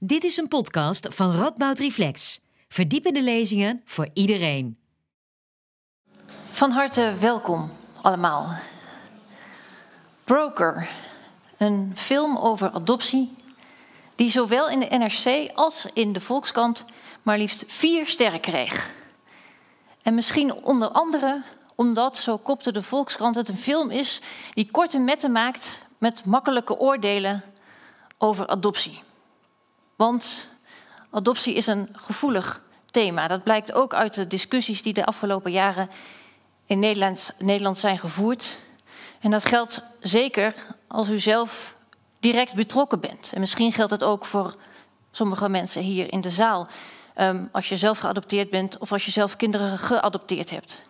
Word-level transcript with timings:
Dit 0.00 0.24
is 0.24 0.36
een 0.36 0.48
podcast 0.48 1.14
van 1.14 1.36
Radboud 1.36 1.78
Reflex. 1.78 2.40
Verdiepende 2.68 3.22
lezingen 3.22 3.82
voor 3.84 4.08
iedereen. 4.12 4.78
Van 6.50 6.70
harte 6.70 7.14
welkom 7.20 7.70
allemaal. 8.02 8.48
Broker, 10.24 10.88
een 11.56 11.92
film 11.96 12.36
over 12.36 12.70
adoptie 12.70 13.36
die 14.14 14.30
zowel 14.30 14.68
in 14.68 14.80
de 14.80 14.86
NRC 14.86 15.52
als 15.54 15.86
in 15.92 16.12
de 16.12 16.20
Volkskrant 16.20 16.84
maar 17.22 17.38
liefst 17.38 17.64
vier 17.66 18.06
sterren 18.06 18.40
kreeg. 18.40 18.90
En 20.02 20.14
misschien 20.14 20.54
onder 20.54 20.88
andere 20.88 21.42
omdat, 21.74 22.16
zo 22.16 22.36
kopte 22.36 22.72
de 22.72 22.82
Volkskrant, 22.82 23.34
het 23.34 23.48
een 23.48 23.56
film 23.56 23.90
is 23.90 24.20
die 24.52 24.70
korte 24.70 24.98
metten 24.98 25.32
maakt 25.32 25.86
met 25.98 26.24
makkelijke 26.24 26.78
oordelen 26.78 27.42
over 28.18 28.46
adoptie. 28.46 29.06
Want 29.98 30.46
adoptie 31.10 31.54
is 31.54 31.66
een 31.66 31.88
gevoelig 31.92 32.62
thema. 32.90 33.28
Dat 33.28 33.42
blijkt 33.42 33.72
ook 33.72 33.94
uit 33.94 34.14
de 34.14 34.26
discussies 34.26 34.82
die 34.82 34.92
de 34.92 35.04
afgelopen 35.04 35.52
jaren 35.52 35.90
in 36.66 36.78
Nederland, 36.78 37.34
Nederland 37.38 37.78
zijn 37.78 37.98
gevoerd. 37.98 38.58
En 39.20 39.30
dat 39.30 39.44
geldt 39.44 39.82
zeker 40.00 40.54
als 40.86 41.08
u 41.08 41.18
zelf 41.18 41.74
direct 42.20 42.54
betrokken 42.54 43.00
bent. 43.00 43.30
En 43.34 43.40
misschien 43.40 43.72
geldt 43.72 43.90
het 43.90 44.04
ook 44.04 44.26
voor 44.26 44.56
sommige 45.10 45.48
mensen 45.48 45.82
hier 45.82 46.12
in 46.12 46.20
de 46.20 46.30
zaal. 46.30 46.68
Um, 47.16 47.48
als 47.52 47.68
je 47.68 47.76
zelf 47.76 47.98
geadopteerd 47.98 48.50
bent 48.50 48.78
of 48.78 48.92
als 48.92 49.04
je 49.04 49.10
zelf 49.10 49.36
kinderen 49.36 49.78
geadopteerd 49.78 50.50
hebt. 50.50 50.82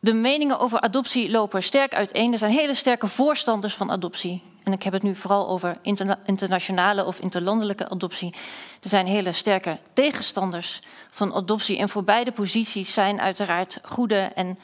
De 0.00 0.12
meningen 0.12 0.58
over 0.58 0.80
adoptie 0.80 1.30
lopen 1.30 1.62
sterk 1.62 1.94
uiteen. 1.94 2.32
Er 2.32 2.38
zijn 2.38 2.52
hele 2.52 2.74
sterke 2.74 3.06
voorstanders 3.06 3.74
van 3.74 3.90
adoptie. 3.90 4.49
En 4.70 4.76
ik 4.76 4.82
heb 4.82 4.92
het 4.92 5.02
nu 5.02 5.14
vooral 5.14 5.48
over 5.48 5.78
interna 5.82 6.18
internationale 6.24 7.04
of 7.04 7.18
interlandelijke 7.18 7.88
adoptie. 7.88 8.34
Er 8.82 8.88
zijn 8.88 9.06
hele 9.06 9.32
sterke 9.32 9.78
tegenstanders 9.92 10.82
van 11.10 11.34
adoptie. 11.34 11.78
En 11.78 11.88
voor 11.88 12.04
beide 12.04 12.32
posities 12.32 12.92
zijn 12.92 13.20
uiteraard 13.20 13.78
goede 13.82 14.30
en 14.34 14.58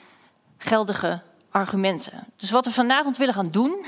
geldige 0.58 1.22
argumenten. 1.50 2.26
Dus 2.36 2.50
wat 2.50 2.64
we 2.64 2.72
vanavond 2.72 3.16
willen 3.16 3.34
gaan 3.34 3.50
doen, 3.50 3.86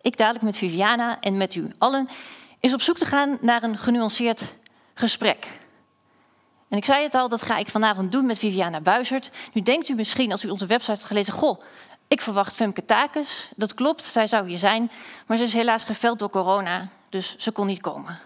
ik 0.00 0.16
dadelijk 0.16 0.44
met 0.44 0.56
Viviana 0.56 1.20
en 1.20 1.36
met 1.36 1.54
u 1.54 1.70
allen, 1.78 2.08
is 2.60 2.74
op 2.74 2.80
zoek 2.80 2.98
te 2.98 3.06
gaan 3.06 3.38
naar 3.40 3.62
een 3.62 3.78
genuanceerd 3.78 4.54
gesprek. 4.94 5.58
En 6.68 6.76
ik 6.76 6.84
zei 6.84 7.02
het 7.02 7.14
al, 7.14 7.28
dat 7.28 7.42
ga 7.42 7.56
ik 7.56 7.68
vanavond 7.68 8.12
doen 8.12 8.26
met 8.26 8.38
Viviana 8.38 8.80
Buizert. 8.80 9.30
Nu 9.52 9.62
denkt 9.62 9.88
u 9.88 9.94
misschien, 9.94 10.32
als 10.32 10.44
u 10.44 10.48
onze 10.48 10.66
website 10.66 10.92
heeft 10.92 11.04
gelezen... 11.04 11.32
goh, 11.32 11.62
ik 12.08 12.20
verwacht 12.20 12.54
Femke 12.54 12.84
Takes. 12.84 13.50
Dat 13.56 13.74
klopt, 13.74 14.04
zij 14.04 14.26
zou 14.26 14.48
hier 14.48 14.58
zijn. 14.58 14.90
Maar 15.26 15.36
ze 15.36 15.42
is 15.42 15.52
helaas 15.52 15.84
geveld 15.84 16.18
door 16.18 16.30
corona, 16.30 16.88
dus 17.08 17.36
ze 17.36 17.50
kon 17.50 17.66
niet 17.66 17.80
komen. 17.80 18.18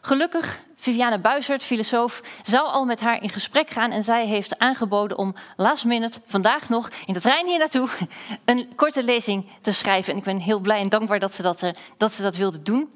Gelukkig, 0.00 0.58
Viviana 0.76 1.18
Buizert, 1.18 1.64
filosoof, 1.64 2.22
zou 2.42 2.66
al 2.66 2.84
met 2.84 3.00
haar 3.00 3.22
in 3.22 3.28
gesprek 3.28 3.70
gaan... 3.70 3.90
en 3.90 4.04
zij 4.04 4.26
heeft 4.26 4.58
aangeboden 4.58 5.18
om 5.18 5.34
last 5.56 5.84
minute, 5.84 6.20
vandaag 6.26 6.68
nog, 6.68 6.90
in 7.06 7.14
de 7.14 7.20
trein 7.20 7.46
hier 7.46 7.58
naartoe... 7.58 7.88
een 8.44 8.72
korte 8.76 9.02
lezing 9.04 9.46
te 9.60 9.72
schrijven. 9.72 10.12
En 10.12 10.18
ik 10.18 10.24
ben 10.24 10.38
heel 10.38 10.60
blij 10.60 10.80
en 10.80 10.88
dankbaar 10.88 11.18
dat 11.18 11.34
ze 11.34 11.42
dat, 11.42 11.62
uh, 11.62 11.70
dat, 11.96 12.12
ze 12.12 12.22
dat 12.22 12.36
wilde 12.36 12.62
doen. 12.62 12.90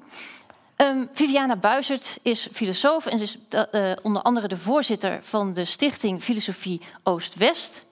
Um, 0.77 1.09
Viviana 1.13 1.55
Buizert 1.55 2.17
is 2.21 2.47
filosoof 2.53 3.05
en 3.05 3.17
ze 3.17 3.23
is 3.23 3.37
uh, 3.71 3.91
onder 4.01 4.21
andere 4.21 4.47
de 4.47 4.57
voorzitter 4.57 5.19
van 5.21 5.53
de 5.53 5.65
stichting 5.65 6.23
Filosofie 6.23 6.81
Oost-West. 7.03 7.85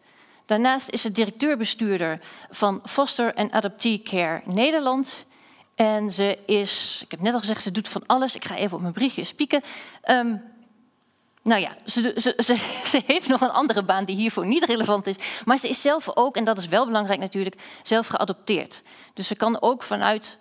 Daarnaast 0.49 0.89
is 0.89 1.01
ze 1.01 1.11
directeur-bestuurder 1.11 2.19
van 2.49 2.81
Foster 2.85 3.33
and 3.33 3.51
Adoptee 3.51 4.01
Care 4.01 4.41
Nederland. 4.45 5.25
En 5.75 6.11
ze 6.11 6.37
is, 6.45 7.01
ik 7.03 7.11
heb 7.11 7.21
net 7.21 7.33
al 7.33 7.39
gezegd, 7.39 7.63
ze 7.63 7.71
doet 7.71 7.87
van 7.87 8.03
alles. 8.05 8.35
Ik 8.35 8.45
ga 8.45 8.55
even 8.55 8.75
op 8.75 8.81
mijn 8.81 8.93
briefje 8.93 9.23
spieken. 9.23 9.61
Um, 10.05 10.41
nou 11.43 11.61
ja, 11.61 11.75
ze, 11.85 12.13
ze, 12.15 12.33
ze, 12.37 12.55
ze, 12.91 13.01
heeft 13.05 13.27
nog 13.27 13.41
een 13.41 13.51
andere 13.51 13.83
baan 13.83 14.05
die 14.05 14.15
hiervoor 14.15 14.45
niet 14.45 14.63
relevant 14.63 15.07
is. 15.07 15.15
Maar 15.45 15.57
ze 15.57 15.69
is 15.69 15.81
zelf 15.81 16.09
ook, 16.15 16.35
en 16.35 16.43
dat 16.43 16.57
is 16.57 16.67
wel 16.67 16.85
belangrijk 16.85 17.19
natuurlijk, 17.19 17.55
zelf 17.83 18.07
geadopteerd. 18.07 18.81
Dus 19.13 19.27
ze 19.27 19.35
kan 19.35 19.61
ook 19.61 19.83
vanuit 19.83 20.37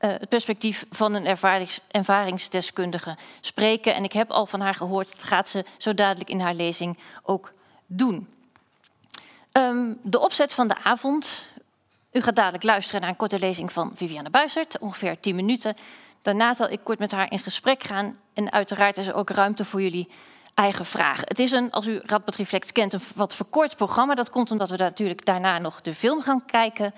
uh, 0.00 0.10
het 0.10 0.28
perspectief 0.28 0.86
van 0.90 1.14
een 1.14 1.26
ervarings, 1.26 1.80
ervaringsdeskundige 1.88 3.16
spreken. 3.40 3.94
En 3.94 4.04
ik 4.04 4.12
heb 4.12 4.30
al 4.30 4.46
van 4.46 4.60
haar 4.60 4.74
gehoord, 4.74 5.10
dat 5.10 5.22
gaat 5.22 5.48
ze 5.48 5.64
zo 5.78 5.94
dadelijk 5.94 6.30
in 6.30 6.40
haar 6.40 6.54
lezing 6.54 6.98
ook 7.22 7.50
doen. 7.86 8.36
Um, 9.58 9.98
de 10.02 10.20
opzet 10.20 10.54
van 10.54 10.68
de 10.68 10.76
avond. 10.82 11.46
U 12.12 12.20
gaat 12.20 12.34
dadelijk 12.34 12.64
luisteren 12.64 13.00
naar 13.00 13.10
een 13.10 13.16
korte 13.16 13.38
lezing 13.38 13.72
van 13.72 13.92
Viviane 13.94 14.30
Buizert, 14.30 14.78
ongeveer 14.78 15.20
10 15.20 15.34
minuten. 15.34 15.76
Daarna 16.22 16.54
zal 16.54 16.70
ik 16.70 16.80
kort 16.82 16.98
met 16.98 17.12
haar 17.12 17.30
in 17.30 17.38
gesprek 17.38 17.82
gaan. 17.82 18.18
En 18.34 18.52
uiteraard 18.52 18.98
is 18.98 19.06
er 19.06 19.14
ook 19.14 19.30
ruimte 19.30 19.64
voor 19.64 19.82
jullie 19.82 20.08
eigen 20.54 20.86
vragen. 20.86 21.28
Het 21.28 21.38
is 21.38 21.50
een, 21.50 21.70
als 21.70 21.86
u 21.86 22.00
Radboud 22.04 22.36
Reflect 22.36 22.72
kent, 22.72 22.92
een 22.92 23.00
wat 23.14 23.34
verkort 23.34 23.76
programma. 23.76 24.14
Dat 24.14 24.30
komt 24.30 24.50
omdat 24.50 24.70
we 24.70 24.76
natuurlijk 24.76 25.24
daarna 25.24 25.58
nog 25.58 25.80
de 25.80 25.94
film 25.94 26.22
gaan 26.22 26.44
kijken. 26.44 26.94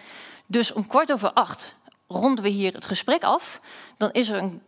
Dus 0.46 0.72
om 0.72 0.86
kwart 0.86 1.12
over 1.12 1.32
acht 1.32 1.74
ronden 2.08 2.44
we 2.44 2.50
hier 2.50 2.72
het 2.72 2.86
gesprek 2.86 3.22
af. 3.22 3.60
Dan 3.96 4.10
is 4.10 4.28
er 4.28 4.38
een 4.38 4.62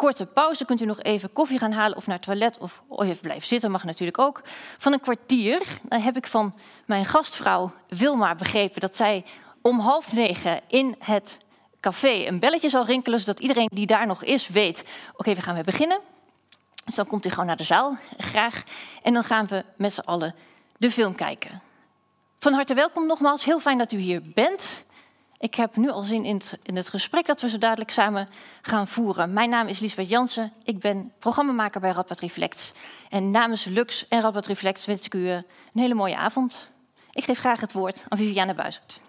korte 0.00 0.26
pauze. 0.26 0.64
Kunt 0.64 0.80
u 0.80 0.84
nog 0.84 1.00
even 1.02 1.32
koffie 1.32 1.58
gaan 1.58 1.72
halen 1.72 1.96
of 1.96 2.06
naar 2.06 2.16
het 2.16 2.24
toilet 2.24 2.58
of 2.58 2.82
even 2.96 3.20
blijven 3.20 3.46
zitten, 3.46 3.70
mag 3.70 3.84
natuurlijk 3.84 4.18
ook. 4.18 4.42
Van 4.78 4.92
een 4.92 5.00
kwartier. 5.00 5.62
Dan 5.82 6.00
heb 6.00 6.16
ik 6.16 6.26
van 6.26 6.54
mijn 6.86 7.04
gastvrouw 7.04 7.72
Wilma 7.88 8.34
begrepen 8.34 8.80
dat 8.80 8.96
zij 8.96 9.24
om 9.62 9.78
half 9.78 10.12
negen 10.12 10.60
in 10.68 10.96
het 10.98 11.38
café 11.80 12.26
een 12.26 12.38
belletje 12.38 12.68
zal 12.68 12.84
rinkelen, 12.84 13.20
zodat 13.20 13.40
iedereen 13.40 13.68
die 13.72 13.86
daar 13.86 14.06
nog 14.06 14.24
is 14.24 14.48
weet: 14.48 14.84
oké, 15.16 15.34
we 15.34 15.42
gaan 15.42 15.54
weer 15.54 15.64
beginnen. 15.64 15.98
Dus 16.84 16.94
dan 16.94 17.06
komt 17.06 17.26
u 17.26 17.30
gewoon 17.30 17.46
naar 17.46 17.56
de 17.56 17.64
zaal, 17.64 17.96
graag. 18.18 18.62
En 19.02 19.12
dan 19.12 19.24
gaan 19.24 19.46
we 19.46 19.64
met 19.76 19.92
z'n 19.92 20.00
allen 20.00 20.34
de 20.76 20.90
film 20.90 21.14
kijken. 21.14 21.62
Van 22.38 22.52
harte 22.52 22.74
welkom 22.74 23.06
nogmaals. 23.06 23.44
Heel 23.44 23.60
fijn 23.60 23.78
dat 23.78 23.92
u 23.92 23.98
hier 23.98 24.22
bent. 24.34 24.84
Ik 25.40 25.54
heb 25.54 25.76
nu 25.76 25.90
al 25.90 26.02
zin 26.02 26.24
in 26.24 26.34
het, 26.36 26.58
in 26.62 26.76
het, 26.76 26.88
gesprek 26.88 27.26
dat 27.26 27.40
we 27.40 27.48
zo 27.48 27.58
dadelijk 27.58 27.90
samen 27.90 28.28
gaan 28.62 28.86
voeren. 28.86 29.32
Mijn 29.32 29.50
naam 29.50 29.66
is 29.66 29.78
Lisbeth 29.78 30.08
Jansen. 30.08 30.52
Ik 30.64 30.78
ben 30.78 31.12
programmamaker 31.18 31.80
bij 31.80 31.90
Radboud 31.90 32.20
Reflect. 32.20 32.72
En 33.08 33.30
namens 33.30 33.64
Lux 33.64 34.08
en 34.08 34.20
Radboud 34.20 34.46
Reflect 34.46 34.84
wens 34.84 35.06
ik 35.06 35.14
u 35.14 35.28
eh, 35.28 35.34
een 35.34 35.44
hele 35.72 35.94
mooie 35.94 36.16
avond. 36.16 36.70
Ik 37.12 37.24
geef 37.24 37.38
graag 37.38 37.60
het 37.60 37.72
woord 37.72 38.04
aan 38.08 38.18
Viviane 38.18 38.54
Buizert. 38.54 39.00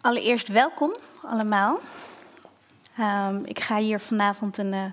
Allereerst 0.00 0.48
welkom 0.48 0.96
allemaal. 1.22 1.78
Um, 2.98 3.44
ik 3.44 3.60
ga 3.60 3.76
hier 3.76 4.00
vanavond 4.00 4.58
een 4.58 4.72
uh, 4.72 4.84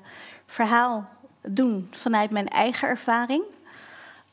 verhaal 0.45 1.09
doen 1.49 1.87
vanuit 1.91 2.29
mijn 2.29 2.47
eigen 2.47 2.87
ervaring. 2.87 3.43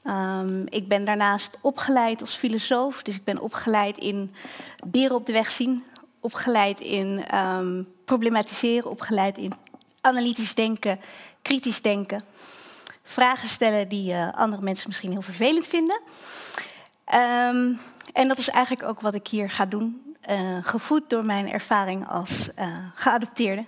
Um, 0.05 0.65
ik 0.69 0.89
ben 0.89 1.05
daarnaast 1.05 1.59
opgeleid 1.61 2.21
als 2.21 2.37
filosoof, 2.37 3.03
dus 3.03 3.15
ik 3.15 3.25
ben 3.25 3.41
opgeleid 3.41 3.99
in 3.99 4.35
beren 4.85 5.17
op 5.17 5.27
de 5.27 5.33
weg 5.33 5.51
zien, 5.51 5.85
opgeleid 6.21 6.81
in 6.81 7.37
um, 7.39 7.89
problematiseren, 8.05 8.91
opgeleid 8.91 9.39
in 9.39 9.53
analytisch 10.01 10.55
denken, 10.55 11.01
kritisch 11.43 11.83
denken, 11.83 12.23
vragen 13.03 13.49
stellen 13.49 13.89
die 13.89 14.13
uh, 14.13 14.33
andere 14.33 14.63
mensen 14.63 14.89
misschien 14.89 15.11
heel 15.11 15.23
vervelend 15.23 15.67
vinden. 15.67 16.01
Um, 17.15 17.81
en 18.13 18.29
dat 18.29 18.39
is 18.39 18.49
eigenlijk 18.49 18.89
ook 18.89 19.01
wat 19.01 19.15
ik 19.15 19.27
hier 19.27 19.51
ga 19.51 19.67
doen, 19.67 20.17
uh, 20.31 20.59
gevoed 20.63 21.11
door 21.11 21.25
mijn 21.25 21.53
ervaring 21.53 22.09
als 22.09 22.49
uh, 22.59 22.67
geadopteerde. 22.95 23.65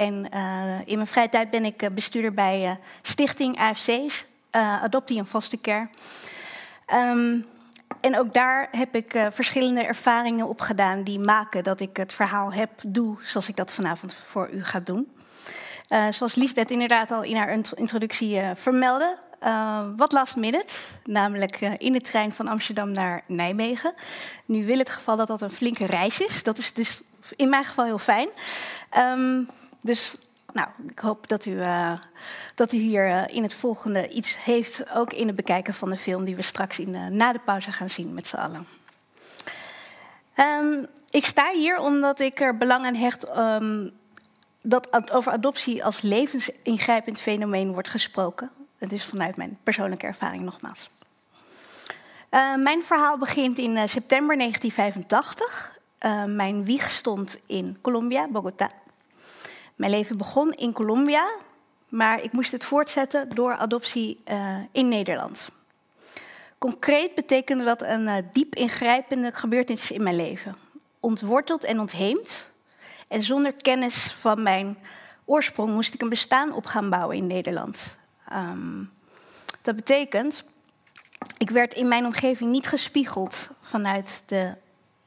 En 0.00 0.26
uh, 0.34 0.78
in 0.84 0.94
mijn 0.94 1.06
vrije 1.06 1.28
tijd 1.28 1.50
ben 1.50 1.64
ik 1.64 1.94
bestuurder 1.94 2.34
bij 2.34 2.64
uh, 2.64 2.70
Stichting 3.02 3.58
AFC's, 3.58 4.26
Adoptie 4.50 5.18
en 5.18 5.26
Foster 5.26 5.58
Care. 5.60 5.88
Um, 6.94 7.46
en 8.00 8.18
ook 8.18 8.34
daar 8.34 8.68
heb 8.70 8.94
ik 8.94 9.26
verschillende 9.30 9.82
ervaringen 9.82 10.48
opgedaan 10.48 11.04
die 11.04 11.18
maken 11.18 11.64
dat 11.64 11.80
ik 11.80 11.96
het 11.96 12.12
verhaal 12.12 12.52
heb, 12.52 12.70
doe 12.86 13.16
zoals 13.20 13.48
ik 13.48 13.56
dat 13.56 13.72
vanavond 13.72 14.14
voor 14.14 14.50
u 14.52 14.64
ga 14.64 14.80
doen. 14.80 15.12
zoals 16.10 16.34
Liesbeth 16.34 16.70
inderdaad 16.70 17.10
al 17.10 17.22
in 17.22 17.36
haar 17.36 17.50
introductie 17.74 18.40
vermeldde, 18.54 19.16
uh, 19.42 19.86
wat 19.96 20.12
last 20.12 20.36
minute, 20.36 20.74
namelijk 21.04 21.60
in 21.60 21.92
de 21.92 22.00
trein 22.00 22.32
van 22.32 22.48
Amsterdam 22.48 22.90
naar 22.90 23.22
Nijmegen. 23.26 23.94
Nu 24.44 24.66
wil 24.66 24.78
het 24.78 24.90
geval 24.90 25.16
dat 25.16 25.26
dat 25.26 25.40
een 25.40 25.50
flinke 25.50 25.86
reis 25.86 26.20
is. 26.20 26.42
Dat 26.42 26.58
is 26.58 26.72
dus 26.72 27.02
in 27.36 27.48
mijn 27.48 27.64
geval 27.64 27.84
heel 27.84 27.98
fijn. 27.98 28.28
Um, 28.98 29.48
dus 29.80 30.14
nou, 30.52 30.68
ik 30.88 30.98
hoop 30.98 31.28
dat 31.28 31.44
u, 31.44 31.50
uh, 31.50 31.92
dat 32.54 32.72
u 32.72 32.76
hier 32.76 33.08
uh, 33.08 33.22
in 33.26 33.42
het 33.42 33.54
volgende 33.54 34.08
iets 34.08 34.44
heeft, 34.44 34.90
ook 34.94 35.12
in 35.12 35.26
het 35.26 35.36
bekijken 35.36 35.74
van 35.74 35.90
de 35.90 35.96
film 35.96 36.24
die 36.24 36.36
we 36.36 36.42
straks 36.42 36.78
in, 36.78 36.94
uh, 36.94 37.06
na 37.06 37.32
de 37.32 37.38
pauze 37.38 37.72
gaan 37.72 37.90
zien 37.90 38.14
met 38.14 38.26
z'n 38.26 38.36
allen. 38.36 38.66
Um, 40.36 40.86
ik 41.10 41.26
sta 41.26 41.52
hier 41.52 41.78
omdat 41.78 42.20
ik 42.20 42.40
er 42.40 42.56
belang 42.56 42.84
aan 42.84 42.94
hecht 42.94 43.36
um, 43.36 43.90
dat 44.62 45.12
over 45.12 45.32
adoptie 45.32 45.84
als 45.84 46.00
levensingrijpend 46.00 47.20
fenomeen 47.20 47.72
wordt 47.72 47.88
gesproken. 47.88 48.50
Het 48.78 48.92
is 48.92 49.04
vanuit 49.04 49.36
mijn 49.36 49.58
persoonlijke 49.62 50.06
ervaring 50.06 50.42
nogmaals. 50.42 50.90
Uh, 52.30 52.56
mijn 52.56 52.82
verhaal 52.84 53.18
begint 53.18 53.58
in 53.58 53.88
september 53.88 54.36
1985. 54.36 55.78
Uh, 56.00 56.24
mijn 56.24 56.64
wieg 56.64 56.90
stond 56.90 57.38
in 57.46 57.78
Colombia, 57.80 58.28
Bogota. 58.28 58.70
Mijn 59.80 59.92
leven 59.92 60.16
begon 60.16 60.52
in 60.52 60.72
Colombia, 60.72 61.30
maar 61.88 62.22
ik 62.22 62.32
moest 62.32 62.52
het 62.52 62.64
voortzetten 62.64 63.28
door 63.28 63.56
adoptie 63.56 64.22
in 64.72 64.88
Nederland. 64.88 65.50
Concreet 66.58 67.14
betekende 67.14 67.64
dat 67.64 67.82
een 67.82 68.28
diep 68.32 68.54
ingrijpende 68.54 69.32
gebeurtenis 69.32 69.90
in 69.90 70.02
mijn 70.02 70.16
leven. 70.16 70.56
Ontworteld 71.00 71.64
en 71.64 71.80
ontheemd. 71.80 72.50
En 73.08 73.22
zonder 73.22 73.56
kennis 73.56 74.12
van 74.12 74.42
mijn 74.42 74.78
oorsprong 75.24 75.72
moest 75.72 75.94
ik 75.94 76.02
een 76.02 76.08
bestaan 76.08 76.52
op 76.52 76.66
gaan 76.66 76.90
bouwen 76.90 77.16
in 77.16 77.26
Nederland. 77.26 77.96
Um, 78.32 78.90
dat 79.62 79.76
betekent, 79.76 80.44
ik 81.38 81.50
werd 81.50 81.74
in 81.74 81.88
mijn 81.88 82.04
omgeving 82.04 82.50
niet 82.50 82.66
gespiegeld 82.66 83.50
vanuit 83.60 84.22
de 84.26 84.54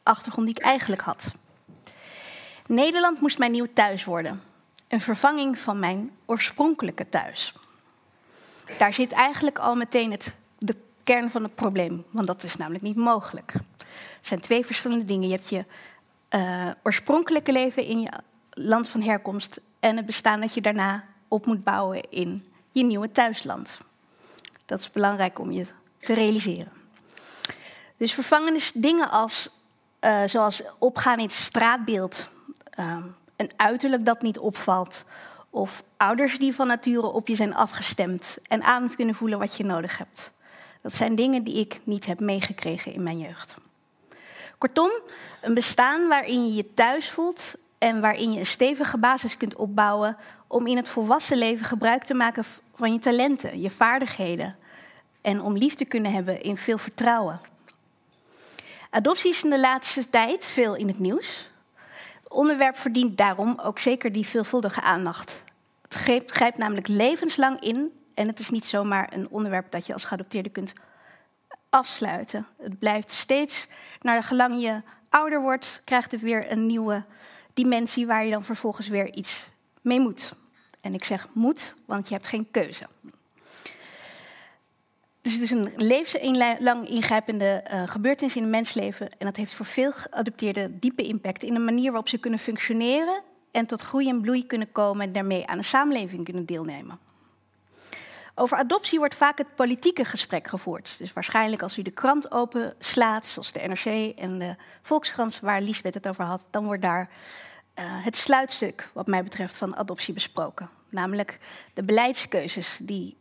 achtergrond 0.04 0.48
die 0.48 0.56
ik 0.56 0.64
eigenlijk 0.64 1.02
had. 1.02 1.32
Nederland 2.68 3.22
moest 3.22 3.38
mijn 3.38 3.52
nieuw 3.52 3.68
thuis 3.74 4.04
worden. 4.04 4.52
Een 4.94 5.02
vervanging 5.02 5.60
van 5.60 5.80
mijn 5.80 6.12
oorspronkelijke 6.26 7.10
thuis. 7.10 7.54
Daar 8.78 8.94
zit 8.94 9.12
eigenlijk 9.12 9.60
al 9.60 9.76
meteen 9.76 10.12
het, 10.12 10.36
de 10.58 10.76
kern 11.04 11.32
van 11.32 11.44
het 11.44 11.56
probleem, 11.56 12.06
want 12.10 12.28
dat 12.28 12.44
is 12.44 12.56
namelijk 12.56 12.84
niet 12.84 12.96
mogelijk. 12.96 13.54
Het 13.78 14.28
zijn 14.28 14.40
twee 14.40 14.66
verschillende 14.66 15.06
dingen. 15.06 15.28
Je 15.28 15.36
hebt 15.36 15.50
je 15.50 15.66
uh, 16.30 16.72
oorspronkelijke 16.84 17.52
leven 17.52 17.86
in 17.86 18.00
je 18.00 18.12
land 18.50 18.90
van 18.90 19.02
herkomst 19.02 19.62
en 19.80 19.98
het 19.98 20.06
bestaan 20.06 20.42
dat 20.42 20.54
je 20.54 20.62
daarna 20.62 21.04
op 21.28 21.46
moet 21.46 21.64
bouwen 21.64 22.10
in 22.10 22.48
je 22.72 22.84
nieuwe 22.84 23.12
thuisland. 23.12 23.78
Dat 24.66 24.80
is 24.80 24.92
belangrijk 24.92 25.40
om 25.40 25.52
je 25.52 25.66
te 26.00 26.14
realiseren. 26.14 26.72
Dus 27.98 28.14
vervangen 28.14 28.56
is 28.56 28.72
dingen 28.72 29.10
als, 29.10 29.50
uh, 30.02 30.24
zoals 30.26 30.64
opgaan 30.78 31.18
in 31.18 31.26
het 31.26 31.34
straatbeeld, 31.34 32.30
uh, 32.80 33.04
een 33.36 33.52
uiterlijk 33.56 34.06
dat 34.06 34.22
niet 34.22 34.40
opvalt, 34.40 35.04
of 35.50 35.84
ouders 35.98 36.40
die 36.40 36.56
van 36.56 36.68
nature 36.68 37.08
op 37.08 37.28
je 37.28 37.36
zijn 37.36 37.56
afgestemd 37.56 38.38
en 38.48 38.64
aan 38.64 38.96
kunnen 38.96 39.16
voelen 39.16 39.40
wat 39.40 39.58
je 39.58 39.66
nodig 39.66 39.98
hebt. 39.98 40.32
Dat 40.82 40.94
zijn 40.94 41.16
dingen 41.16 41.44
die 41.44 41.60
ik 41.60 41.80
niet 41.84 42.06
heb 42.06 42.20
meegekregen 42.20 42.94
in 42.94 43.04
mijn 43.04 43.20
jeugd. 43.20 43.56
Kortom, 44.58 44.92
een 45.42 45.54
bestaan 45.54 46.08
waarin 46.08 46.46
je 46.46 46.54
je 46.54 46.74
thuis 46.74 47.10
voelt 47.10 47.56
en 47.78 48.02
waarin 48.02 48.32
je 48.32 48.40
een 48.40 48.46
stevige 48.46 48.98
basis 48.98 49.38
kunt 49.38 49.56
opbouwen 49.56 50.18
om 50.48 50.68
in 50.68 50.78
het 50.78 50.90
volwassen 50.90 51.38
leven 51.38 51.66
gebruik 51.66 52.04
te 52.04 52.14
maken 52.14 52.44
van 52.76 52.94
je 52.94 53.00
talenten, 53.00 53.62
je 53.62 53.70
vaardigheden 53.70 54.56
en 55.22 55.42
om 55.42 55.58
lief 55.58 55.74
te 55.74 55.86
kunnen 55.86 56.12
hebben 56.12 56.42
in 56.42 56.58
veel 56.58 56.78
vertrouwen. 56.78 57.40
Adoptie 58.90 59.32
is 59.32 59.44
in 59.44 59.50
de 59.50 59.60
laatste 59.60 60.10
tijd 60.10 60.46
veel 60.46 60.76
in 60.76 60.88
het 60.88 61.00
nieuws. 61.00 61.50
Onderwerp 62.34 62.78
verdient 62.78 63.18
daarom 63.18 63.60
ook 63.60 63.80
zeker 63.80 64.12
die 64.12 64.28
veelvuldige 64.28 64.82
aandacht. 64.82 65.44
Het 65.82 65.94
grijpt, 65.94 66.32
grijpt 66.32 66.58
namelijk 66.58 66.88
levenslang 66.88 67.60
in 67.60 67.92
en 68.14 68.28
het 68.28 68.40
is 68.40 68.50
niet 68.50 68.66
zomaar 68.66 69.14
een 69.14 69.30
onderwerp 69.30 69.72
dat 69.72 69.86
je 69.86 69.94
als 69.94 70.04
geadopteerde 70.04 70.50
kunt 70.50 70.74
afsluiten. 71.70 72.48
Het 72.58 72.80
blijft 72.80 73.12
steeds, 73.12 73.68
naar 74.02 74.24
gelang 74.24 74.62
je 74.62 74.82
ouder 75.10 75.42
wordt, 75.42 75.82
krijgt 75.84 76.12
het 76.12 76.22
weer 76.22 76.52
een 76.52 76.66
nieuwe 76.66 77.04
dimensie 77.54 78.08
waar 78.08 78.26
je 78.26 78.32
dan 78.32 78.44
vervolgens 78.44 78.88
weer 78.88 79.14
iets 79.14 79.50
mee 79.82 80.00
moet. 80.00 80.34
En 80.82 80.94
ik 80.94 81.04
zeg 81.04 81.28
moet, 81.34 81.76
want 81.86 82.08
je 82.08 82.14
hebt 82.14 82.28
geen 82.28 82.52
keuze. 82.52 82.88
Dus 85.24 85.34
het 85.34 85.42
is 85.42 85.52
een 85.52 85.74
levenslang 85.76 86.90
ingrijpende 86.90 87.64
uh, 87.74 87.84
gebeurtenis 87.86 88.36
in 88.36 88.44
een 88.44 88.50
mensleven. 88.50 89.10
En 89.10 89.26
dat 89.26 89.36
heeft 89.36 89.54
voor 89.54 89.66
veel 89.66 89.92
geadopteerden 89.92 90.80
diepe 90.80 91.04
impact 91.04 91.44
in 91.44 91.54
de 91.54 91.60
manier 91.60 91.92
waarop 91.92 92.10
ze 92.10 92.18
kunnen 92.18 92.40
functioneren 92.40 93.22
en 93.52 93.66
tot 93.66 93.82
groei 93.82 94.10
en 94.10 94.22
bloei 94.22 94.46
kunnen 94.46 94.72
komen 94.72 95.06
en 95.06 95.14
daarmee 95.14 95.48
aan 95.48 95.58
de 95.58 95.64
samenleving 95.64 96.24
kunnen 96.24 96.46
deelnemen. 96.46 97.00
Over 98.36 98.58
adoptie 98.58 99.00
wordt 99.00 99.16
vaak 99.16 99.38
het 99.38 99.56
politieke 99.56 100.06
gesprek 100.06 100.48
gevoerd. 100.48 100.98
Dus 100.98 101.14
waarschijnlijk 101.14 101.62
als 101.62 101.78
u 101.78 101.82
de 101.82 101.92
krant 101.92 102.32
openslaat, 102.32 103.26
zoals 103.26 103.52
de 103.52 103.60
NRC 103.60 104.18
en 104.18 104.40
de 104.40 104.56
Volkskrant, 104.82 105.40
waar 105.40 105.62
Liesbeth 105.62 105.94
het 105.94 106.08
over 106.08 106.24
had, 106.24 106.46
dan 106.50 106.66
wordt 106.66 106.82
daar 106.82 107.10
uh, 107.80 107.86
het 107.86 108.16
sluitstuk, 108.16 108.90
wat 108.94 109.08
mij 109.08 109.24
betreft, 109.24 109.56
van 109.56 109.76
adoptie 109.76 110.14
besproken. 110.14 110.70
Namelijk 110.90 111.40
de 111.74 111.84
beleidskeuzes 111.84 112.78
die 112.82 113.18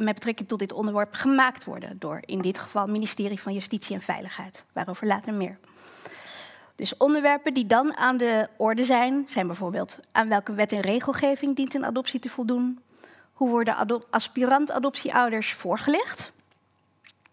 met 0.00 0.14
betrekking 0.14 0.48
tot 0.48 0.58
dit 0.58 0.72
onderwerp 0.72 1.14
gemaakt 1.14 1.64
worden 1.64 1.98
door 1.98 2.20
in 2.24 2.40
dit 2.40 2.58
geval 2.58 2.82
het 2.82 2.90
ministerie 2.90 3.40
van 3.40 3.52
Justitie 3.52 3.94
en 3.94 4.02
Veiligheid. 4.02 4.64
Waarover 4.72 5.06
later 5.06 5.34
meer. 5.34 5.58
Dus 6.76 6.96
onderwerpen 6.96 7.54
die 7.54 7.66
dan 7.66 7.96
aan 7.96 8.16
de 8.16 8.48
orde 8.56 8.84
zijn, 8.84 9.24
zijn 9.26 9.46
bijvoorbeeld 9.46 9.98
aan 10.12 10.28
welke 10.28 10.52
wet 10.52 10.72
en 10.72 10.80
regelgeving 10.80 11.56
dient 11.56 11.74
een 11.74 11.84
adoptie 11.84 12.20
te 12.20 12.28
voldoen? 12.28 12.80
Hoe 13.32 13.50
worden 13.50 14.04
aspirant-adoptieouders 14.10 15.52
voorgelegd? 15.52 16.32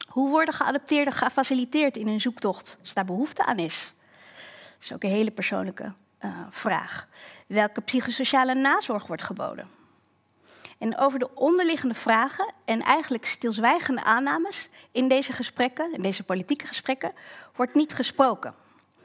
Hoe 0.07 0.30
worden 0.30 0.54
geadopteerden 0.54 1.13
gefaciliteerd 1.13 1.98
in 1.98 2.07
hun 2.07 2.21
zoektocht 2.21 2.77
als 2.81 2.94
daar 2.94 3.06
behoefte 3.06 3.45
aan 3.45 3.59
is? 3.59 3.94
Dat 4.74 4.83
is 4.83 4.94
ook 4.94 5.04
een 5.04 5.09
hele 5.09 5.31
persoonlijke 5.31 5.94
uh, 6.25 6.31
vraag. 6.50 7.07
Welke 7.48 7.81
psychosociale 7.81 8.54
nazorg 8.54 9.07
wordt 9.07 9.24
geboden? 9.24 9.68
En 10.83 10.97
over 10.97 11.19
de 11.19 11.30
onderliggende 11.35 11.94
vragen 11.94 12.53
en 12.65 12.81
eigenlijk 12.81 13.25
stilzwijgende 13.25 14.03
aannames 14.03 14.68
in 14.91 15.07
deze 15.07 15.33
gesprekken, 15.33 15.94
in 15.94 16.01
deze 16.01 16.24
politieke 16.24 16.68
gesprekken, 16.68 17.13
wordt 17.56 17.74
niet 17.74 17.94
gesproken. 17.94 18.56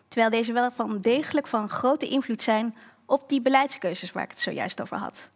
Terwijl 0.09 0.31
deze 0.31 0.53
wel 0.53 0.71
van 0.71 1.01
degelijk 1.01 1.47
van 1.47 1.69
grote 1.69 2.09
invloed 2.09 2.43
zijn 2.43 2.77
op 3.07 3.29
die 3.29 3.41
beleidskeuzes 3.41 4.13
waar 4.13 4.23
ik 4.23 4.31
het 4.31 4.41
zojuist 4.41 4.81
over 4.81 4.97
had. 4.97 5.29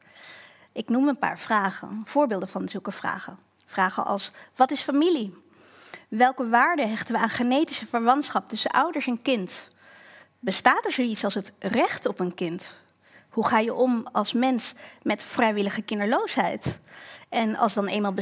Ik 0.73 0.89
noem 0.89 1.09
een 1.09 1.19
paar 1.19 1.39
vragen, 1.39 2.03
voorbeelden 2.05 2.49
van 2.49 2.69
zulke 2.69 2.93
vragen. 2.93 3.39
Vragen 3.67 4.05
als: 4.05 4.33
wat 4.57 4.71
is 4.71 4.81
familie? 4.81 5.35
Welke 6.09 6.49
waarde 6.49 6.87
hechten 6.87 7.15
we 7.15 7.21
aan 7.21 7.31
genetische 7.31 7.87
verwantschap 7.87 8.49
tussen 8.49 8.71
ouders 8.71 9.07
en 9.07 9.23
kind? 9.23 9.69
Bestaat 10.39 10.85
er 10.85 10.93
zoiets 10.93 11.25
als 11.25 11.35
het 11.35 11.53
recht 11.59 12.07
op 12.07 12.21
een 12.21 12.35
kind? 12.35 12.75
Hoe 13.33 13.47
ga 13.47 13.59
je 13.59 13.75
om 13.75 14.09
als 14.13 14.33
mens 14.33 14.75
met 15.03 15.23
vrijwillige 15.23 15.83
kinderloosheid? 15.83 16.79
En 17.29 17.57
als 17.57 17.75
dan 17.75 17.87
eenmaal 17.87 18.15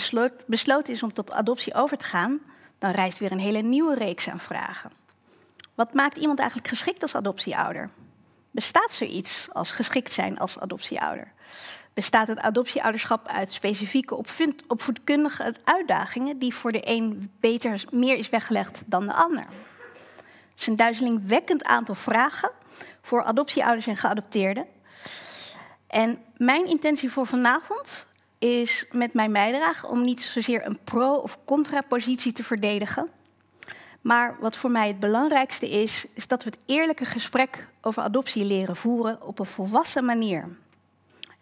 besloten 0.47 0.93
is 0.93 1.03
om 1.03 1.13
tot 1.13 1.33
adoptie 1.33 1.75
over 1.75 1.97
te 1.97 2.05
gaan, 2.05 2.41
dan 2.79 2.91
rijst 2.91 3.19
weer 3.19 3.33
een 3.33 3.39
hele 3.39 3.61
nieuwe 3.61 3.95
reeks 3.95 4.29
aan 4.29 4.41
vragen. 4.41 4.93
Wat 5.75 5.95
maakt 5.95 6.17
iemand 6.17 6.39
eigenlijk 6.39 6.69
geschikt 6.69 7.03
als 7.03 7.15
adoptieouder? 7.15 7.91
Bestaat 8.51 8.91
zoiets 8.91 9.49
als 9.53 9.71
geschikt 9.71 10.13
zijn 10.13 10.39
als 10.39 10.59
adoptieouder? 10.59 11.33
Bestaat 11.95 12.27
het 12.27 12.39
adoptieouderschap 12.39 13.29
uit 13.29 13.53
specifieke 13.53 14.23
opvoedkundige 14.67 15.55
uitdagingen 15.65 16.39
die 16.39 16.55
voor 16.55 16.73
de 16.73 16.81
een 16.85 17.33
beter 17.41 17.85
meer 17.91 18.17
is 18.17 18.29
weggelegd 18.29 18.83
dan 18.87 19.07
de 19.07 19.13
ander? 19.13 19.45
Het 20.51 20.61
is 20.61 20.67
een 20.67 20.77
duizelingwekkend 20.77 21.65
aantal 21.65 21.95
vragen 21.95 22.51
voor 23.03 23.25
adoptieouders 23.25 23.87
en 23.87 23.97
geadopteerden 23.97 24.67
en 25.91 26.19
mijn 26.37 26.67
intentie 26.67 27.11
voor 27.11 27.27
vanavond 27.27 28.07
is 28.39 28.87
met 28.93 29.15
mijn 29.15 29.33
bijdrage 29.33 29.87
om 29.87 30.05
niet 30.05 30.23
zozeer 30.23 30.67
een 30.67 30.79
pro- 30.85 31.15
of 31.15 31.39
contra-positie 31.45 32.33
te 32.33 32.45
verdedigen. 32.45 33.09
Maar 34.01 34.37
wat 34.41 34.57
voor 34.57 34.71
mij 34.71 34.89
het 34.89 35.01
belangrijkste 35.01 35.71
is, 35.71 36.07
is 36.15 36.27
dat 36.27 36.45
we 36.45 36.51
het 36.51 36.63
eerlijke 36.67 37.05
gesprek 37.05 37.69
over 37.81 38.03
adoptie 38.03 38.45
leren 38.45 38.77
voeren 38.77 39.23
op 39.23 39.39
een 39.39 39.47
volwassen 39.47 40.05
manier. 40.05 40.43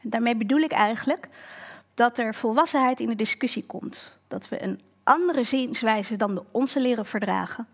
En 0.03 0.11
daarmee 0.11 0.37
bedoel 0.37 0.61
ik 0.61 0.73
eigenlijk 0.73 1.29
dat 1.95 2.19
er 2.19 2.35
volwassenheid 2.35 3.01
in 3.01 3.09
de 3.09 3.17
discussie 3.17 3.67
komt. 3.67 4.19
Dat 4.29 4.49
we 4.49 4.63
een 4.63 4.81
andere 5.05 5.45
zienswijze 5.45 6.17
dan 6.17 6.35
de 6.35 6.43
onze 6.51 6.81
leren 6.81 7.07
verdragen. 7.07 7.67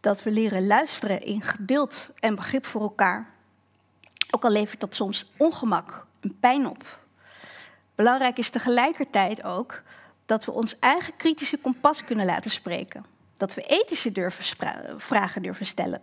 Dat 0.00 0.22
we 0.22 0.30
leren 0.30 0.66
luisteren 0.66 1.22
in 1.22 1.42
geduld 1.42 2.10
en 2.20 2.34
begrip 2.34 2.66
voor 2.66 2.80
elkaar. 2.80 3.30
Ook 4.34 4.44
al 4.44 4.50
levert 4.50 4.80
dat 4.80 4.94
soms 4.94 5.30
ongemak 5.36 6.06
en 6.20 6.38
pijn 6.40 6.66
op. 6.66 7.00
Belangrijk 7.94 8.38
is 8.38 8.50
tegelijkertijd 8.50 9.42
ook 9.42 9.82
dat 10.26 10.44
we 10.44 10.52
ons 10.52 10.78
eigen 10.78 11.16
kritische 11.16 11.58
kompas 11.58 12.04
kunnen 12.04 12.26
laten 12.26 12.50
spreken. 12.50 13.04
Dat 13.36 13.54
we 13.54 13.62
ethische 13.62 14.12
durven 14.12 14.44
vragen 14.96 15.42
durven 15.42 15.66
stellen. 15.66 16.02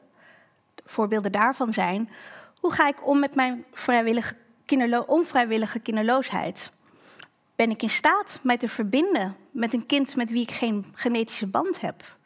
Voorbeelden 0.86 1.31
daarvan 1.31 1.74
zijn: 1.74 2.09
hoe 2.59 2.71
ga 2.71 2.88
ik 2.88 3.07
om 3.07 3.19
met 3.19 3.36
mijn 3.36 3.65
vrijwillige 3.74 4.36
onvrijwillige 5.07 5.79
kinderloosheid? 5.79 6.71
Ben 7.55 7.69
ik 7.69 7.81
in 7.81 7.89
staat 7.89 8.39
mij 8.43 8.57
te 8.57 8.67
verbinden 8.67 9.36
met 9.51 9.74
een 9.74 9.86
kind 9.86 10.15
met 10.15 10.29
wie 10.29 10.41
ik 10.41 10.51
geen 10.51 10.86
genetische 10.93 11.48
band 11.48 11.81
heb? 11.81 12.17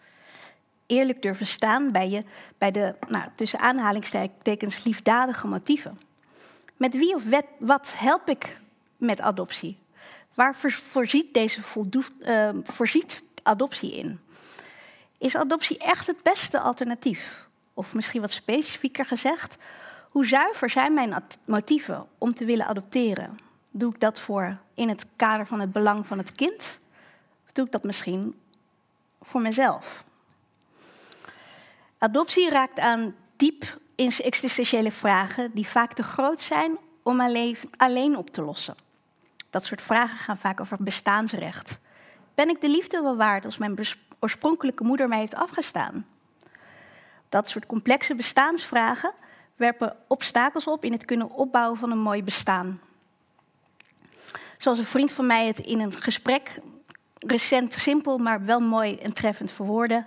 Eerlijk 0.94 1.22
durven 1.22 1.46
staan 1.46 1.92
bij, 1.92 2.10
je, 2.10 2.24
bij 2.58 2.72
de 2.72 2.96
nou, 3.08 3.30
tussen 3.36 3.60
aanhalingstekens 3.60 4.84
liefdadige 4.84 5.48
motieven. 5.48 6.00
Met 6.78 6.98
wie 6.98 7.16
of 7.16 7.24
wat 7.60 7.94
help 7.98 8.30
ik 8.30 8.60
met 8.98 9.22
adoptie? 9.22 9.78
Waar 10.34 10.56
voorziet 10.70 11.34
deze 11.34 11.62
voldoet, 11.62 12.12
uh, 12.22 12.50
voorziet 12.64 13.24
adoptie 13.44 13.96
in? 13.96 14.20
Is 15.18 15.36
adoptie 15.36 15.78
echt 15.78 16.08
het 16.08 16.24
beste 16.24 16.60
alternatief? 16.60 17.48
Of 17.74 17.94
misschien 17.94 18.22
wat 18.22 18.32
specifieker 18.32 19.06
gezegd, 19.06 19.58
hoe 20.10 20.26
zuiver 20.26 20.70
zijn 20.70 20.94
mijn 20.94 21.24
motieven 21.46 22.06
om 22.18 22.34
te 22.34 22.46
willen 22.46 22.68
adopteren? 22.68 23.38
Doe 23.72 23.94
ik 23.94 24.00
dat 24.00 24.20
voor 24.20 24.58
in 24.74 24.90
het 24.90 25.06
kader 25.16 25.48
van 25.48 25.60
het 25.60 25.72
belang 25.72 26.06
van 26.06 26.18
het 26.18 26.32
kind? 26.32 26.80
Of 27.46 27.52
doe 27.52 27.66
ik 27.66 27.72
dat 27.72 27.84
misschien 27.84 28.36
voor 29.22 29.42
mezelf? 29.42 30.04
Adoptie 32.04 32.50
raakt 32.50 32.80
aan 32.80 33.16
diep 33.36 33.78
existentiële 33.96 34.92
vragen 34.92 35.52
die 35.54 35.68
vaak 35.68 35.94
te 35.94 36.04
groot 36.04 36.42
zijn 36.42 36.78
om 37.04 37.22
alleen, 37.78 38.18
op 38.18 38.30
te 38.30 38.42
lossen. 38.42 38.76
Dat 39.50 39.66
soort 39.66 39.82
vragen 39.82 40.18
gaan 40.18 40.38
vaak 40.38 40.60
over 40.60 40.78
bestaansrecht. 40.80 41.80
Ben 42.36 42.50
ik 42.50 42.62
de 42.62 42.70
liefde 42.70 43.02
wel 43.02 43.16
waard 43.16 43.46
als 43.46 43.58
mijn 43.58 43.78
oorspronkelijke 44.20 44.84
moeder 44.84 45.08
mij 45.08 45.20
heeft 45.20 45.36
afgestaan? 45.36 46.06
Dat 47.30 47.50
soort 47.50 47.66
complexe 47.66 48.16
bestaansvragen 48.16 49.14
werpen 49.56 49.96
obstakels 50.08 50.68
op 50.68 50.86
in 50.86 50.92
het 50.92 51.06
kunnen 51.06 51.30
opbouwen 51.30 51.78
van 51.78 51.92
een 51.92 52.02
mooi 52.02 52.24
bestaan. 52.24 52.82
Zoals 54.58 54.78
een 54.78 54.86
vriend 54.86 55.12
van 55.12 55.26
mij 55.26 55.48
het 55.48 55.60
in 55.60 55.80
een 55.80 55.94
gesprek 55.94 56.60
recent 57.18 57.74
simpel, 57.74 58.18
maar 58.18 58.46
wel 58.46 58.60
mooi 58.60 58.96
en 58.96 59.14
treffend 59.14 59.52
verwoordde. 59.52 60.06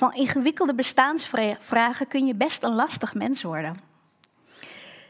Van 0.00 0.14
ingewikkelde 0.14 0.74
bestaansvragen 0.74 2.08
kun 2.08 2.26
je 2.26 2.34
best 2.34 2.62
een 2.62 2.74
lastig 2.74 3.14
mens 3.14 3.42
worden. 3.42 3.80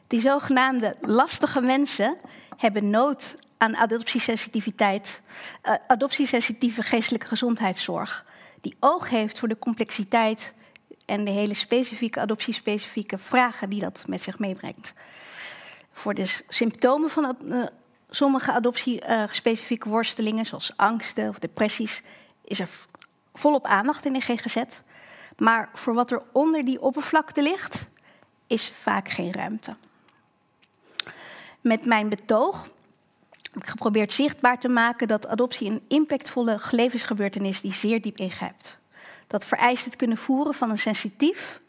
Die 0.06 0.20
zogenaamde 0.20 0.96
lastige 1.00 1.60
mensen 1.60 2.16
hebben 2.56 2.90
nood 2.90 3.36
aan 3.58 3.76
adoptiesensitiviteit, 3.76 5.20
uh, 5.64 5.74
adoptiesensitieve 5.86 6.82
geestelijke 6.82 7.26
gezondheidszorg. 7.26 8.24
Die 8.60 8.76
oog 8.80 9.08
heeft 9.08 9.38
voor 9.38 9.48
de 9.48 9.58
complexiteit 9.58 10.54
en 11.06 11.24
de 11.24 11.30
hele 11.30 11.54
specifieke 11.54 12.20
adoptiespecifieke 12.20 13.18
vragen 13.18 13.70
die 13.70 13.80
dat 13.80 14.04
met 14.06 14.22
zich 14.22 14.38
meebrengt. 14.38 14.94
Voor 15.92 16.14
de 16.14 16.38
symptomen 16.48 17.10
van 17.10 17.36
uh, 17.44 17.64
sommige 18.08 18.52
adoptiespecifieke 18.52 19.86
uh, 19.86 19.92
worstelingen, 19.92 20.46
zoals 20.46 20.72
angsten 20.76 21.28
of 21.28 21.38
depressies, 21.38 22.02
is 22.44 22.60
er 22.60 22.68
volop 23.34 23.64
aandacht 23.64 24.04
in 24.04 24.12
de 24.12 24.20
GGZ. 24.20 24.62
Maar 25.36 25.70
voor 25.74 25.94
wat 25.94 26.10
er 26.10 26.22
onder 26.32 26.64
die 26.64 26.80
oppervlakte 26.80 27.42
ligt, 27.42 27.86
is 28.46 28.68
vaak 28.68 29.08
geen 29.08 29.32
ruimte. 29.32 29.76
Met 31.60 31.84
mijn 31.84 32.08
betoog 32.08 32.68
heb 33.52 33.62
ik 33.62 33.68
geprobeerd 33.68 34.12
zichtbaar 34.12 34.58
te 34.58 34.68
maken 34.68 35.08
dat 35.08 35.26
adoptie 35.26 35.70
een 35.70 35.84
impactvolle 35.88 36.60
levensgebeurtenis 36.70 37.60
die 37.60 37.72
zeer 37.72 38.00
diep 38.00 38.16
ingrijpt. 38.16 38.78
Dat 39.26 39.44
vereist 39.44 39.84
het 39.84 39.96
kunnen 39.96 40.16
voeren 40.16 40.54
van 40.54 40.70
een 40.70 40.78
sensitief, 40.78 41.60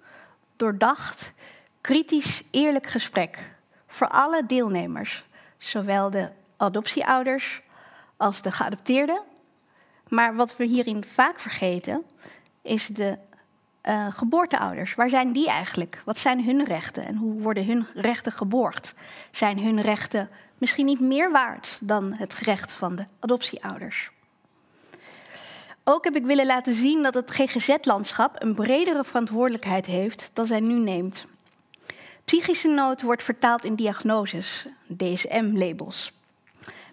doordacht, 0.56 1.34
kritisch, 1.82 2.44
eerlijk 2.52 2.88
gesprek 2.88 3.56
voor 3.88 4.08
alle 4.08 4.46
deelnemers, 4.46 5.26
zowel 5.58 6.10
de 6.10 6.30
adoptieouders 6.58 7.62
als 8.18 8.42
de 8.42 8.52
geadopteerden. 8.52 9.22
Maar 10.12 10.36
wat 10.36 10.58
we 10.58 10.66
hierin 10.66 11.04
vaak 11.04 11.40
vergeten, 11.40 12.04
is 12.62 12.88
de 12.88 13.18
uh, 13.84 14.08
geboorteouders. 14.10 14.96
Waar 14.96 15.10
zijn 15.10 15.34
die 15.34 15.48
eigenlijk? 15.48 16.02
Wat 16.06 16.18
zijn 16.18 16.44
hun 16.44 16.66
rechten 16.66 17.06
en 17.06 17.16
hoe 17.16 17.42
worden 17.42 17.66
hun 17.66 17.86
rechten 17.94 18.32
geborgd? 18.32 18.94
Zijn 19.32 19.60
hun 19.60 19.82
rechten 19.82 20.30
misschien 20.58 20.86
niet 20.86 21.00
meer 21.00 21.32
waard 21.32 21.78
dan 21.82 22.14
het 22.14 22.34
recht 22.34 22.74
van 22.74 22.96
de 22.96 23.06
adoptieouders? 23.20 24.12
Ook 25.84 26.04
heb 26.04 26.16
ik 26.16 26.26
willen 26.26 26.46
laten 26.46 26.74
zien 26.74 27.04
dat 27.04 27.14
het 27.14 27.32
GGZ-landschap 27.32 28.42
een 28.42 28.56
bredere 28.56 29.04
verantwoordelijkheid 29.04 29.86
heeft 29.86 30.32
dan 30.34 30.46
zij 30.46 30.60
nu 30.60 30.80
neemt. 30.80 31.26
Psychische 32.26 32.68
nood 32.68 33.02
wordt 33.02 33.24
vertaald 33.24 33.66
in 33.66 33.76
diagnoses, 33.76 34.66
DSM-labels. 34.98 36.14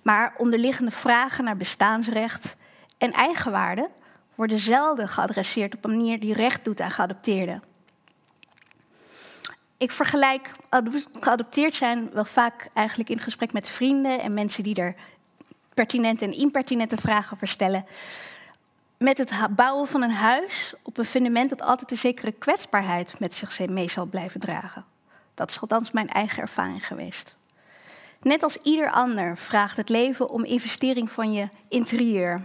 Maar 0.02 0.34
onderliggende 0.36 0.90
vragen 0.90 1.44
naar 1.44 1.56
bestaansrecht 1.56 2.56
en 2.98 3.12
eigenwaarde 3.12 3.90
worden 4.34 4.58
zelden 4.58 5.08
geadresseerd 5.08 5.74
op 5.74 5.84
een 5.84 5.96
manier 5.96 6.20
die 6.20 6.34
recht 6.34 6.64
doet 6.64 6.80
aan 6.80 6.90
geadopteerden. 6.90 7.62
Ik 9.76 9.92
vergelijk 9.92 10.50
geadopteerd 11.20 11.74
zijn 11.74 12.10
wel 12.12 12.24
vaak 12.24 12.68
eigenlijk 12.74 13.10
in 13.10 13.18
gesprek 13.18 13.52
met 13.52 13.68
vrienden 13.68 14.20
en 14.20 14.34
mensen 14.34 14.62
die 14.62 14.74
er 14.74 14.94
pertinente 15.74 16.24
en 16.24 16.32
impertinente 16.32 16.96
vragen 16.96 17.32
over 17.32 17.48
stellen. 17.48 17.86
Met 18.96 19.18
het 19.18 19.32
bouwen 19.50 19.88
van 19.88 20.02
een 20.02 20.10
huis 20.10 20.74
op 20.82 20.98
een 20.98 21.04
fundament 21.04 21.50
dat 21.50 21.62
altijd 21.62 21.90
een 21.90 21.98
zekere 21.98 22.32
kwetsbaarheid 22.32 23.18
met 23.18 23.34
zich 23.34 23.68
mee 23.68 23.90
zal 23.90 24.06
blijven 24.06 24.40
dragen. 24.40 24.84
Dat 25.34 25.50
is 25.50 25.60
althans 25.60 25.90
mijn 25.90 26.08
eigen 26.08 26.42
ervaring 26.42 26.86
geweest. 26.86 27.36
Net 28.22 28.42
als 28.42 28.56
ieder 28.62 28.90
ander 28.90 29.36
vraagt 29.36 29.76
het 29.76 29.88
leven 29.88 30.30
om 30.30 30.44
investering 30.44 31.10
van 31.10 31.32
je 31.32 31.48
interieur, 31.68 32.42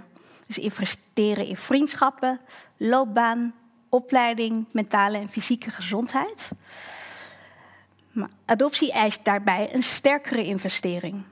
dus 0.48 0.58
investeren 0.58 1.46
in 1.46 1.58
vriendschappen, 1.58 2.40
loopbaan, 2.78 3.54
opleiding, 3.90 4.66
mentale 4.72 5.18
en 5.18 5.30
fysieke 5.30 5.70
gezondheid. 5.70 6.50
Maar 8.12 8.30
adoptie 8.46 8.92
eist 8.92 9.26
daarbij 9.26 9.70
een 9.74 9.84
sterkere 9.84 10.44
investering. 10.44 11.24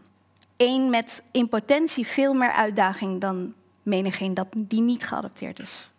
Eén 0.57 0.89
met 0.89 1.23
in 1.31 1.49
potentie 1.49 2.07
veel 2.07 2.33
meer 2.33 2.51
uitdaging 2.51 3.21
dan 3.21 3.53
menigeen 3.83 4.33
dat 4.33 4.47
die 4.55 4.81
niet 4.81 5.07
geadopteerd 5.07 5.59
is. 5.59 5.89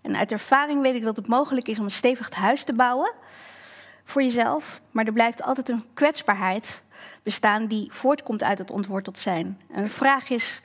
En 0.00 0.16
uit 0.16 0.32
ervaring 0.32 0.82
weet 0.82 0.94
ik 0.94 1.02
dat 1.02 1.16
het 1.16 1.26
mogelijk 1.26 1.68
is 1.68 1.78
om 1.78 1.84
een 1.84 1.90
stevig 1.90 2.30
huis 2.30 2.64
te 2.64 2.72
bouwen 2.72 3.12
voor 4.04 4.22
jezelf, 4.22 4.80
maar 4.90 5.06
er 5.06 5.12
blijft 5.12 5.42
altijd 5.42 5.68
een 5.68 5.84
kwetsbaarheid 5.94 6.82
bestaan 7.22 7.66
die 7.66 7.88
voortkomt 7.92 8.42
uit 8.42 8.58
het 8.58 8.70
ontworteld 8.70 9.18
zijn. 9.18 9.60
En 9.72 9.82
de 9.82 9.88
vraag 9.88 10.30
is 10.30 10.62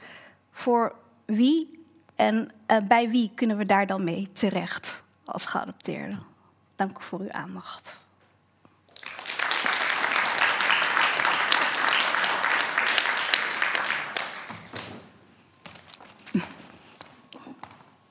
voor 0.52 0.96
wie 1.26 1.81
en 2.22 2.52
uh, 2.68 2.78
bij 2.88 3.10
wie 3.10 3.32
kunnen 3.36 3.58
we 3.58 3.66
daar 3.66 3.88
dan 3.88 4.04
mee 4.04 4.32
terecht 4.32 5.04
als 5.26 5.46
geadopteerden? 5.46 6.24
Dank 6.76 7.02
voor 7.02 7.20
uw 7.20 7.32
aandacht. 7.32 7.98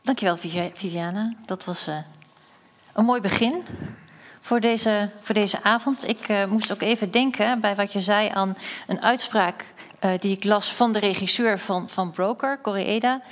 Dankjewel, 0.03 0.37
Viviana. 0.75 1.35
Dat 1.47 1.65
was 1.65 1.89
uh, 1.89 1.99
een 2.95 3.05
mooi 3.05 3.21
begin 3.21 3.63
voor 4.41 4.61
deze, 4.61 5.11
voor 5.23 5.35
deze 5.35 5.63
avond. 5.63 6.09
Ik 6.09 6.29
uh, 6.29 6.45
moest 6.45 6.73
ook 6.73 6.83
even 6.83 7.11
denken 7.11 7.61
bij 7.61 7.75
wat 7.75 7.93
je 7.93 8.01
zei 8.01 8.29
aan 8.29 8.57
een 8.87 9.03
uitspraak 9.03 9.65
die 10.17 10.37
ik 10.37 10.45
las 10.45 10.75
van 10.75 10.93
de 10.93 10.99
regisseur 10.99 11.59
van, 11.59 11.89
van 11.89 12.11
Broker, 12.11 12.59
Koreeda. 12.59 13.23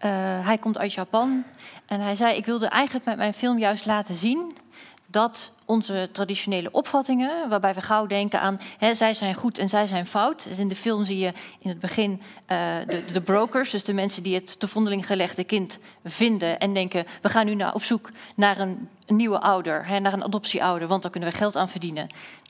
Uh, 0.00 0.10
hij 0.46 0.58
komt 0.58 0.78
uit 0.78 0.92
Japan. 0.92 1.44
En 1.86 2.00
hij 2.00 2.14
zei: 2.14 2.36
Ik 2.36 2.46
wilde 2.46 2.66
eigenlijk 2.66 3.06
met 3.06 3.16
mijn 3.16 3.34
film 3.34 3.58
juist 3.58 3.86
laten 3.86 4.14
zien 4.14 4.56
dat 5.06 5.52
onze 5.64 6.08
traditionele 6.12 6.68
opvattingen, 6.72 7.48
waarbij 7.48 7.74
we 7.74 7.80
gauw 7.80 8.06
denken 8.06 8.40
aan 8.40 8.60
hè, 8.78 8.94
zij 8.94 9.14
zijn 9.14 9.34
goed 9.34 9.58
en 9.58 9.68
zij 9.68 9.86
zijn 9.86 10.06
fout. 10.06 10.44
Dus 10.48 10.58
in 10.58 10.68
de 10.68 10.76
film 10.76 11.04
zie 11.04 11.18
je 11.18 11.32
in 11.58 11.68
het 11.68 11.80
begin 11.80 12.10
uh, 12.10 12.58
de, 12.86 13.04
de, 13.12 13.20
brokers, 13.20 13.70
dus 13.70 13.84
de 13.84 13.94
mensen 13.94 14.22
die 14.22 14.34
het 14.34 14.60
te 14.60 14.68
vondeling 14.68 15.06
gelegde 15.06 15.44
kind 15.44 15.78
vinden 16.04 16.58
en 16.58 16.74
denken: 16.74 17.04
we 17.22 17.28
gaan 17.28 17.46
nu 17.46 17.64
op 17.72 17.82
zoek 17.82 18.10
naar 18.36 18.60
een, 18.60 18.88
nieuwe 19.06 19.40
ouder, 19.40 19.86
hè, 19.86 19.98
naar 19.98 20.12
een 20.12 20.24
adoptieouder, 20.24 20.88
want 20.88 21.02
daar 21.02 21.10
kunnen 21.10 21.30
we 21.30 21.36
geld 21.36 21.56
aan 21.56 21.68
verdienen 21.68 22.06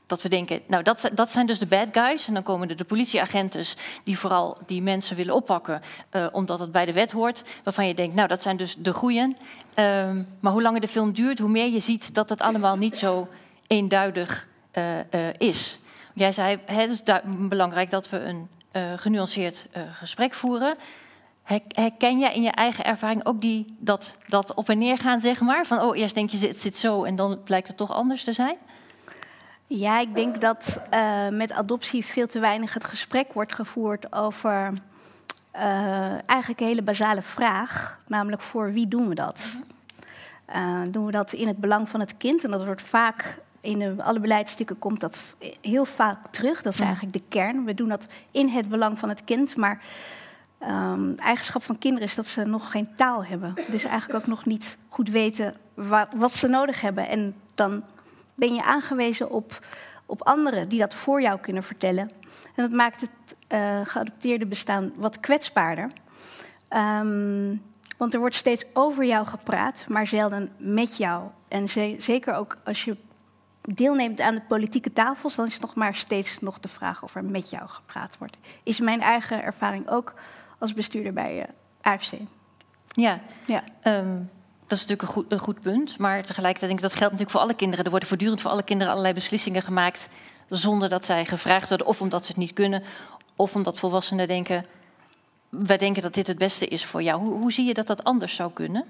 dat 0.07 0.21
we 0.21 0.29
denken, 0.29 0.61
nou 0.67 0.83
dat, 0.83 1.09
dat 1.13 1.31
zijn 1.31 1.45
dus 1.45 1.59
de 1.59 1.65
bad 1.65 1.87
guys. 1.91 2.27
En 2.27 2.33
dan 2.33 2.43
komen 2.43 2.69
er 2.69 2.75
de 2.75 2.83
politieagenten 2.83 3.65
die 4.03 4.17
vooral 4.17 4.57
die 4.65 4.81
mensen 4.81 5.15
willen 5.15 5.35
oppakken, 5.35 5.81
uh, 6.11 6.27
omdat 6.31 6.59
het 6.59 6.71
bij 6.71 6.85
de 6.85 6.93
wet 6.93 7.11
hoort. 7.11 7.43
Waarvan 7.63 7.87
je 7.87 7.93
denkt, 7.93 8.15
nou 8.15 8.27
dat 8.27 8.41
zijn 8.41 8.57
dus 8.57 8.75
de 8.77 8.93
goeien. 8.93 9.37
Uh, 9.79 10.09
maar 10.39 10.51
hoe 10.51 10.61
langer 10.61 10.81
de 10.81 10.87
film 10.87 11.13
duurt, 11.13 11.39
hoe 11.39 11.49
meer 11.49 11.71
je 11.71 11.79
ziet 11.79 12.13
dat 12.13 12.29
het 12.29 12.41
allemaal 12.41 12.75
niet 12.75 12.97
zo 12.97 13.04
eenduidig 13.67 14.47
uh, 14.73 15.33
is. 15.37 15.79
Jij 16.13 16.31
zei, 16.31 16.59
het 16.65 16.89
is 16.91 17.01
belangrijk 17.27 17.89
dat 17.89 18.09
we 18.09 18.19
een 18.19 18.47
genuanceerd 18.99 19.67
gesprek 19.91 20.33
voeren. 20.33 20.75
Herken 21.67 22.19
jij 22.19 22.33
in 22.33 22.41
je 22.41 22.51
eigen 22.51 22.85
ervaring 22.85 23.25
ook 23.25 23.41
die, 23.41 23.75
dat, 23.79 24.17
dat 24.27 24.53
op 24.53 24.69
en 24.69 24.77
neer 24.77 24.97
gaan, 24.97 25.21
zeg 25.21 25.39
maar? 25.39 25.65
Van, 25.65 25.81
oh, 25.81 25.97
eerst 25.97 26.15
denk 26.15 26.29
je, 26.29 26.47
het 26.47 26.61
zit 26.61 26.77
zo 26.77 27.03
en 27.03 27.15
dan 27.15 27.43
blijkt 27.43 27.67
het 27.67 27.77
toch 27.77 27.91
anders 27.91 28.23
te 28.23 28.33
zijn? 28.33 28.57
Ja, 29.67 29.99
ik 29.99 30.15
denk 30.15 30.41
dat 30.41 30.79
uh, 30.93 31.27
met 31.29 31.51
adoptie 31.51 32.05
veel 32.05 32.27
te 32.27 32.39
weinig 32.39 32.73
het 32.73 32.85
gesprek 32.85 33.33
wordt 33.33 33.53
gevoerd 33.53 34.13
over 34.13 34.71
uh, 35.55 36.29
eigenlijk 36.29 36.59
een 36.59 36.67
hele 36.67 36.81
basale 36.81 37.21
vraag, 37.21 37.97
namelijk 38.07 38.41
voor 38.41 38.71
wie 38.71 38.87
doen 38.87 39.07
we 39.07 39.15
dat? 39.15 39.57
Uh, 40.49 40.81
doen 40.87 41.05
we 41.05 41.11
dat 41.11 41.33
in 41.33 41.47
het 41.47 41.57
belang 41.57 41.89
van 41.89 41.99
het 41.99 42.17
kind? 42.17 42.43
En 42.43 42.51
dat 42.51 42.65
wordt 42.65 42.81
vaak 42.81 43.39
in 43.61 44.01
alle 44.01 44.19
beleidstukken 44.19 44.79
komt 44.79 44.99
dat 44.99 45.19
heel 45.61 45.85
vaak 45.85 46.27
terug. 46.27 46.61
Dat 46.61 46.73
is 46.73 46.79
eigenlijk 46.79 47.13
de 47.13 47.23
kern. 47.29 47.65
We 47.65 47.73
doen 47.73 47.89
dat 47.89 48.05
in 48.31 48.47
het 48.47 48.69
belang 48.69 48.99
van 48.99 49.09
het 49.09 49.23
kind, 49.23 49.55
maar 49.55 49.83
um, 50.61 51.15
eigenschap 51.17 51.63
van 51.63 51.77
kinderen 51.77 52.07
is 52.07 52.15
dat 52.15 52.27
ze 52.27 52.43
nog 52.45 52.71
geen 52.71 52.89
taal 52.95 53.25
hebben. 53.25 53.53
Dus 53.67 53.83
eigenlijk 53.83 54.19
ook 54.19 54.27
nog 54.27 54.45
niet 54.45 54.77
goed 54.89 55.09
weten 55.09 55.53
wat, 55.73 56.07
wat 56.15 56.31
ze 56.31 56.47
nodig 56.47 56.81
hebben. 56.81 57.07
En 57.07 57.35
dan 57.55 57.83
ben 58.33 58.53
je 58.53 58.63
aangewezen 58.63 59.31
op, 59.31 59.65
op 60.05 60.21
anderen 60.21 60.69
die 60.69 60.79
dat 60.79 60.93
voor 60.93 61.21
jou 61.21 61.39
kunnen 61.39 61.63
vertellen. 61.63 62.11
En 62.55 62.63
dat 62.63 62.71
maakt 62.71 63.01
het 63.01 63.35
uh, 63.49 63.79
geadopteerde 63.83 64.45
bestaan 64.45 64.91
wat 64.95 65.19
kwetsbaarder. 65.19 65.91
Um, 66.69 67.61
want 67.97 68.13
er 68.13 68.19
wordt 68.19 68.35
steeds 68.35 68.65
over 68.73 69.05
jou 69.05 69.25
gepraat, 69.25 69.85
maar 69.87 70.07
zelden 70.07 70.51
met 70.57 70.97
jou. 70.97 71.23
En 71.47 71.69
zeker 71.99 72.33
ook 72.33 72.57
als 72.63 72.83
je 72.83 72.97
deelneemt 73.61 74.21
aan 74.21 74.35
de 74.35 74.41
politieke 74.41 74.93
tafels, 74.93 75.35
dan 75.35 75.45
is 75.45 75.53
het 75.53 75.61
nog 75.61 75.75
maar 75.75 75.95
steeds 75.95 76.39
nog 76.39 76.59
de 76.59 76.67
vraag 76.67 77.03
of 77.03 77.15
er 77.15 77.23
met 77.23 77.49
jou 77.49 77.67
gepraat 77.67 78.17
wordt. 78.17 78.37
Is 78.63 78.79
mijn 78.79 79.01
eigen 79.01 79.43
ervaring 79.43 79.89
ook 79.89 80.13
als 80.57 80.73
bestuurder 80.73 81.13
bij 81.13 81.35
uh, 81.35 81.41
eh, 81.41 81.47
AFC. 81.93 82.11
Ja, 82.91 83.19
ja. 83.45 83.63
Um, 83.83 84.29
dat 84.67 84.77
is 84.77 84.85
natuurlijk 84.85 85.01
een 85.01 85.15
goed, 85.15 85.31
een 85.31 85.39
goed, 85.39 85.61
punt. 85.61 85.97
Maar 85.97 86.23
tegelijkertijd 86.23 86.71
denk 86.71 86.83
ik 86.83 86.89
dat 86.89 86.97
geldt 86.97 87.13
natuurlijk 87.13 87.31
voor 87.31 87.39
alle 87.39 87.53
kinderen. 87.53 87.85
Er 87.85 87.91
worden 87.91 88.09
voortdurend 88.09 88.41
voor 88.41 88.51
alle 88.51 88.63
kinderen 88.63 88.91
allerlei 88.91 89.15
beslissingen 89.15 89.61
gemaakt 89.61 90.07
zonder 90.49 90.89
dat 90.89 91.05
zij 91.05 91.25
gevraagd 91.25 91.69
worden, 91.69 91.87
of 91.87 92.01
omdat 92.01 92.25
ze 92.25 92.31
het 92.31 92.41
niet 92.41 92.53
kunnen, 92.53 92.83
of 93.35 93.55
omdat 93.55 93.79
volwassenen 93.79 94.27
denken: 94.27 94.65
wij 95.63 95.77
denken 95.77 96.01
dat 96.01 96.13
dit 96.13 96.27
het 96.27 96.37
beste 96.37 96.67
is 96.67 96.85
voor 96.85 97.03
jou. 97.03 97.25
Hoe, 97.25 97.41
hoe 97.41 97.51
zie 97.51 97.65
je 97.65 97.73
dat 97.73 97.87
dat 97.87 98.03
anders 98.03 98.35
zou 98.35 98.51
kunnen? 98.53 98.85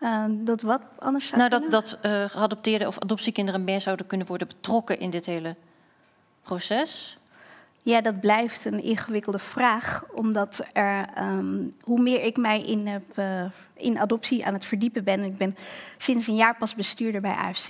Uh, 0.00 0.24
dat 0.28 0.62
wat 0.62 0.80
anders 0.98 1.26
zou 1.26 1.38
nou, 1.38 1.50
kunnen? 1.50 1.70
dat, 1.70 1.98
dat 2.00 2.10
uh, 2.12 2.24
geadopteerde 2.30 2.86
of 2.86 2.98
adoptiekinderen 2.98 3.64
meer 3.64 3.80
zouden 3.80 4.06
kunnen 4.06 4.26
worden 4.26 4.48
betrokken 4.48 5.00
in 5.00 5.10
dit 5.10 5.26
hele 5.26 5.56
proces. 6.42 7.18
Ja, 7.82 8.00
dat 8.00 8.20
blijft 8.20 8.64
een 8.64 8.82
ingewikkelde 8.82 9.38
vraag, 9.38 10.04
omdat 10.14 10.64
er, 10.72 11.08
um, 11.18 11.72
hoe 11.80 12.00
meer 12.00 12.22
ik 12.22 12.36
mij 12.36 12.60
in, 12.60 12.86
heb, 12.86 13.18
uh, 13.18 13.44
in 13.74 13.98
adoptie 13.98 14.46
aan 14.46 14.52
het 14.52 14.64
verdiepen 14.64 15.04
ben, 15.04 15.24
ik 15.24 15.36
ben 15.36 15.56
sinds 15.96 16.26
een 16.26 16.34
jaar 16.34 16.56
pas 16.56 16.74
bestuurder 16.74 17.20
bij 17.20 17.34
AFC, 17.34 17.68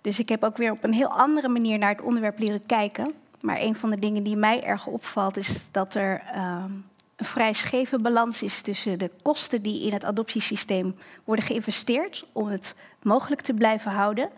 dus 0.00 0.18
ik 0.18 0.28
heb 0.28 0.44
ook 0.44 0.56
weer 0.56 0.70
op 0.72 0.84
een 0.84 0.92
heel 0.92 1.08
andere 1.08 1.48
manier 1.48 1.78
naar 1.78 1.94
het 1.94 2.04
onderwerp 2.04 2.38
leren 2.38 2.66
kijken. 2.66 3.12
Maar 3.40 3.60
een 3.60 3.76
van 3.76 3.90
de 3.90 3.98
dingen 3.98 4.22
die 4.22 4.36
mij 4.36 4.64
erg 4.64 4.86
opvalt, 4.86 5.36
is 5.36 5.68
dat 5.70 5.94
er 5.94 6.22
uh, 6.34 6.64
een 7.16 7.26
vrij 7.26 7.52
scheve 7.52 7.98
balans 7.98 8.42
is 8.42 8.60
tussen 8.60 8.98
de 8.98 9.10
kosten 9.22 9.62
die 9.62 9.86
in 9.86 9.92
het 9.92 10.04
adoptiesysteem 10.04 10.96
worden 11.24 11.44
geïnvesteerd 11.44 12.26
om 12.32 12.46
het 12.46 12.74
mogelijk 13.02 13.40
te 13.40 13.54
blijven 13.54 13.90
houden. 13.90 14.30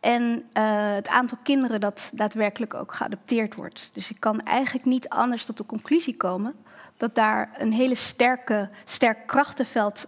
En 0.00 0.22
uh, 0.22 0.94
het 0.94 1.08
aantal 1.08 1.38
kinderen 1.42 1.80
dat 1.80 2.10
daadwerkelijk 2.14 2.74
ook 2.74 2.94
geadopteerd 2.94 3.54
wordt. 3.54 3.90
Dus 3.92 4.10
ik 4.10 4.20
kan 4.20 4.40
eigenlijk 4.40 4.86
niet 4.86 5.08
anders 5.08 5.44
tot 5.44 5.56
de 5.56 5.66
conclusie 5.66 6.16
komen 6.16 6.54
dat 6.96 7.14
daar 7.14 7.50
een 7.58 7.72
hele 7.72 7.94
sterke, 7.94 8.68
sterk 8.84 9.26
krachtenveld 9.26 10.04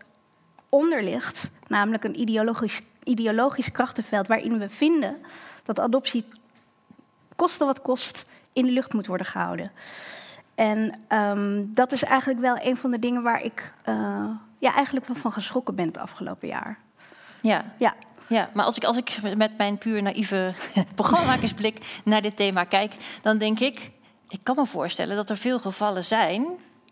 onder 0.69 1.03
ligt. 1.03 1.51
Namelijk 1.67 2.05
een 2.05 2.21
ideologisch, 2.21 2.83
ideologisch 3.05 3.73
krachtenveld 3.73 4.27
waarin 4.27 4.59
we 4.59 4.69
vinden 4.69 5.17
dat 5.63 5.81
adoptie 5.81 6.25
koste 7.37 7.65
wat 7.65 7.83
kost 7.83 8.27
in 8.53 8.65
de 8.67 8.73
lucht 8.73 8.93
moet 8.93 9.07
worden 9.07 9.27
gehouden. 9.27 9.71
En 10.57 10.95
um, 11.09 11.75
dat 11.75 11.93
is 11.93 12.05
eigenlijk 12.05 12.41
wel 12.41 12.57
een 12.61 12.77
van 12.77 12.91
de 12.91 12.99
dingen 12.99 13.23
waar 13.23 13.43
ik 13.43 13.73
uh, 13.89 14.29
ja, 14.59 14.75
eigenlijk 14.75 15.07
wel 15.07 15.17
van 15.17 15.33
geschrokken 15.33 15.75
ben 15.75 15.87
het 15.87 15.99
afgelopen 15.99 16.49
jaar. 16.49 16.79
Ja. 17.41 17.65
ja. 17.79 17.95
Ja, 18.29 18.51
maar 18.53 18.65
als 18.65 18.77
ik, 18.77 18.85
als 18.85 18.97
ik 18.97 19.19
met 19.37 19.57
mijn 19.57 19.79
puur 19.79 20.03
naïeve 20.03 20.53
programmamakersblik 20.95 22.01
naar 22.05 22.23
dit 22.23 22.37
thema 22.37 22.65
kijk, 22.65 22.93
dan 23.23 23.39
denk 23.39 23.61
ik, 23.61 23.91
ik 24.29 24.41
kan 24.43 24.57
me 24.57 24.67
voorstellen 24.67 25.17
dat 25.17 25.31
er 25.31 25.37
veel 25.37 25.59
gevallen 25.59 26.05
zijn, 26.05 26.47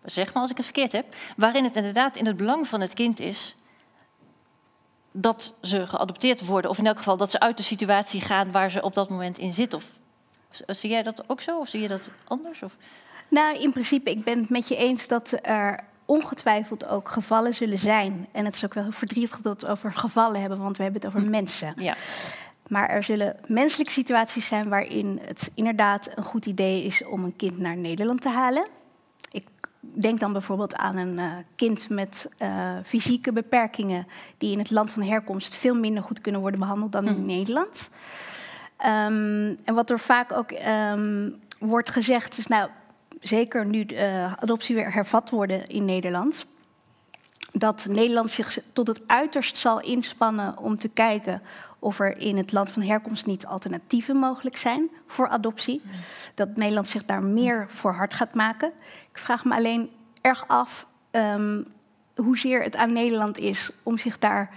zeg 0.04 0.32
maar 0.32 0.42
als 0.42 0.50
ik 0.50 0.56
het 0.56 0.66
verkeerd 0.66 0.92
heb, 0.92 1.14
waarin 1.36 1.64
het 1.64 1.76
inderdaad 1.76 2.16
in 2.16 2.26
het 2.26 2.36
belang 2.36 2.68
van 2.68 2.80
het 2.80 2.94
kind 2.94 3.20
is 3.20 3.54
dat 5.12 5.52
ze 5.62 5.86
geadopteerd 5.86 6.46
worden, 6.46 6.70
of 6.70 6.78
in 6.78 6.86
elk 6.86 6.96
geval 6.96 7.16
dat 7.16 7.30
ze 7.30 7.40
uit 7.40 7.56
de 7.56 7.62
situatie 7.62 8.20
gaan 8.20 8.52
waar 8.52 8.70
ze 8.70 8.82
op 8.82 8.94
dat 8.94 9.08
moment 9.08 9.38
in 9.38 9.52
zitten. 9.52 9.78
Of, 9.78 9.92
zie 10.66 10.90
jij 10.90 11.02
dat 11.02 11.28
ook 11.28 11.40
zo, 11.40 11.58
of 11.58 11.68
zie 11.68 11.80
je 11.80 11.88
dat 11.88 12.10
anders? 12.24 12.62
Of? 12.62 12.76
Nou, 13.28 13.58
in 13.58 13.72
principe, 13.72 14.10
ik 14.10 14.24
ben 14.24 14.38
het 14.38 14.48
met 14.48 14.68
je 14.68 14.76
eens 14.76 15.06
dat 15.06 15.38
er 15.42 15.84
ongetwijfeld 16.04 16.86
ook 16.86 17.08
gevallen 17.08 17.54
zullen 17.54 17.78
zijn. 17.78 18.26
En 18.32 18.44
het 18.44 18.54
is 18.54 18.64
ook 18.64 18.74
wel 18.74 18.92
verdrietig 18.92 19.40
dat 19.40 19.60
we 19.60 19.66
het 19.66 19.66
over 19.66 19.92
gevallen 19.92 20.40
hebben, 20.40 20.58
want 20.58 20.76
we 20.76 20.82
hebben 20.82 21.00
het 21.00 21.10
over 21.10 21.26
hm. 21.26 21.30
mensen. 21.30 21.74
Ja. 21.76 21.94
Maar 22.68 22.88
er 22.88 23.02
zullen 23.02 23.36
menselijke 23.46 23.92
situaties 23.92 24.46
zijn 24.46 24.68
waarin 24.68 25.20
het 25.26 25.50
inderdaad 25.54 26.08
een 26.14 26.24
goed 26.24 26.46
idee 26.46 26.84
is 26.84 27.04
om 27.04 27.24
een 27.24 27.36
kind 27.36 27.58
naar 27.58 27.76
Nederland 27.76 28.20
te 28.20 28.28
halen. 28.28 28.66
Ik 29.30 29.46
denk 29.80 30.20
dan 30.20 30.32
bijvoorbeeld 30.32 30.74
aan 30.74 30.96
een 30.96 31.18
uh, 31.18 31.32
kind 31.56 31.88
met 31.88 32.28
uh, 32.38 32.76
fysieke 32.84 33.32
beperkingen, 33.32 34.06
die 34.38 34.52
in 34.52 34.58
het 34.58 34.70
land 34.70 34.92
van 34.92 35.02
herkomst 35.02 35.54
veel 35.54 35.74
minder 35.74 36.02
goed 36.02 36.20
kunnen 36.20 36.40
worden 36.40 36.60
behandeld 36.60 36.92
dan 36.92 37.06
in 37.06 37.14
hm. 37.14 37.26
Nederland. 37.26 37.90
Um, 38.78 39.58
en 39.64 39.74
wat 39.74 39.90
er 39.90 39.98
vaak 39.98 40.32
ook 40.32 40.50
um, 40.92 41.40
wordt 41.58 41.90
gezegd 41.90 42.38
is, 42.38 42.46
nou, 42.46 42.68
zeker 43.26 43.66
nu 43.66 43.84
de 43.84 43.94
uh, 43.94 44.32
adoptie 44.32 44.74
weer 44.74 44.92
hervat 44.92 45.30
worden 45.30 45.64
in 45.64 45.84
Nederland, 45.84 46.46
dat 47.52 47.86
Nederland 47.88 48.30
zich 48.30 48.58
tot 48.72 48.86
het 48.86 49.00
uiterst 49.06 49.56
zal 49.56 49.80
inspannen 49.80 50.58
om 50.58 50.76
te 50.76 50.88
kijken 50.88 51.42
of 51.78 52.00
er 52.00 52.18
in 52.18 52.36
het 52.36 52.52
land 52.52 52.70
van 52.70 52.82
herkomst 52.82 53.26
niet 53.26 53.46
alternatieven 53.46 54.16
mogelijk 54.16 54.56
zijn 54.56 54.90
voor 55.06 55.28
adoptie. 55.28 55.82
Dat 56.34 56.56
Nederland 56.56 56.88
zich 56.88 57.04
daar 57.04 57.22
meer 57.22 57.66
voor 57.68 57.92
hard 57.92 58.14
gaat 58.14 58.34
maken. 58.34 58.72
Ik 59.10 59.18
vraag 59.18 59.44
me 59.44 59.54
alleen 59.54 59.90
erg 60.20 60.48
af 60.48 60.86
um, 61.10 61.66
hoezeer 62.16 62.62
het 62.62 62.76
aan 62.76 62.92
Nederland 62.92 63.38
is 63.38 63.70
om 63.82 63.98
zich 63.98 64.18
daar 64.18 64.50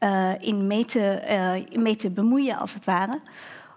uh, 0.00 0.40
in 0.40 0.66
mee 0.66 0.84
te, 0.84 1.22
uh, 1.74 1.82
mee 1.82 1.96
te 1.96 2.10
bemoeien, 2.10 2.56
als 2.58 2.74
het 2.74 2.84
ware. 2.84 3.20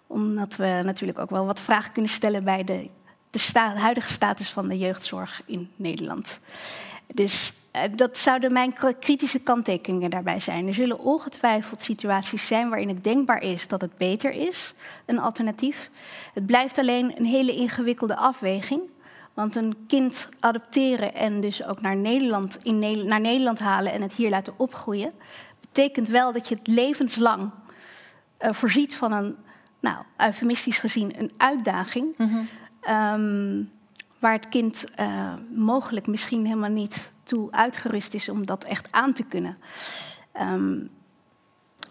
Omdat 0.08 0.56
we 0.56 0.82
natuurlijk 0.84 1.20
ook 1.20 1.30
wel 1.30 1.46
wat 1.46 1.60
vragen 1.60 1.94
kunnen 1.94 2.12
stellen 2.12 2.44
bij 2.44 2.64
de 2.64 2.90
de, 3.46 3.60
huidige 3.60 4.12
status 4.12 4.50
van 4.50 4.68
de 4.68 4.78
jeugdzorg 4.78 5.42
in 5.46 5.70
Nederland. 5.76 6.40
Dus 7.14 7.54
uh, 7.76 7.82
dat 7.96 8.18
zouden 8.18 8.54
mijn 8.54 8.74
kritische 9.00 9.40
kanttekeningen 9.40 10.10
daarbij 10.10 10.40
zijn. 10.40 10.68
Er 10.68 10.74
zullen 10.74 11.00
ongetwijfeld 11.00 11.82
situaties 11.82 12.48
zijn 12.48 12.70
waarin 12.70 12.88
het 12.88 13.04
denkbaar 13.04 13.42
is 13.42 13.68
dat 13.68 13.82
het 13.82 13.98
beter 13.98 14.32
is, 14.32 14.74
een 15.06 15.20
alternatief. 15.20 15.90
Het 16.34 16.46
blijft 16.46 16.78
alleen 16.78 17.14
een 17.18 17.26
hele 17.26 17.56
ingewikkelde 17.56 18.16
afweging. 18.16 18.82
Want 19.34 19.56
een 19.56 19.78
kind 19.88 20.30
adopteren 20.40 21.16
en 21.16 21.42
dus 21.42 21.66
ook 21.66 21.82
naar 21.82 21.96
Nederland, 21.96 22.58
in 22.64 23.08
naar 23.08 23.20
Nederland 23.20 23.60
halen 23.60 23.94
en 23.94 24.02
het 24.02 24.16
hier 24.16 24.30
laten 24.30 24.54
opgroeien, 24.58 25.12
betekent 25.62 26.08
wel 26.08 26.34
dat 26.34 26.48
je 26.48 26.56
het 26.56 26.68
levenslang 26.68 27.52
uh, 28.42 28.54
voorziet 28.54 28.96
van 28.96 29.12
een, 29.12 29.36
nou, 29.80 29.98
eufemistisch 30.18 30.80
gezien, 30.80 31.20
een 31.20 31.32
uitdaging. 31.38 32.14
-hmm. 32.18 32.48
Um, 32.90 33.72
waar 34.20 34.34
het 34.34 34.50
kind 34.50 34.86
uh, 35.00 35.34
mogelijk 35.54 36.08
misschien 36.08 36.46
helemaal 36.46 36.70
niet 36.70 37.12
toe 37.24 37.52
uitgerust 37.52 38.14
is 38.14 38.30
om 38.30 38.46
dat 38.46 38.64
echt 38.64 38.88
aan 38.92 39.14
te 39.14 39.24
kunnen. 39.24 39.58
Um, 40.42 40.90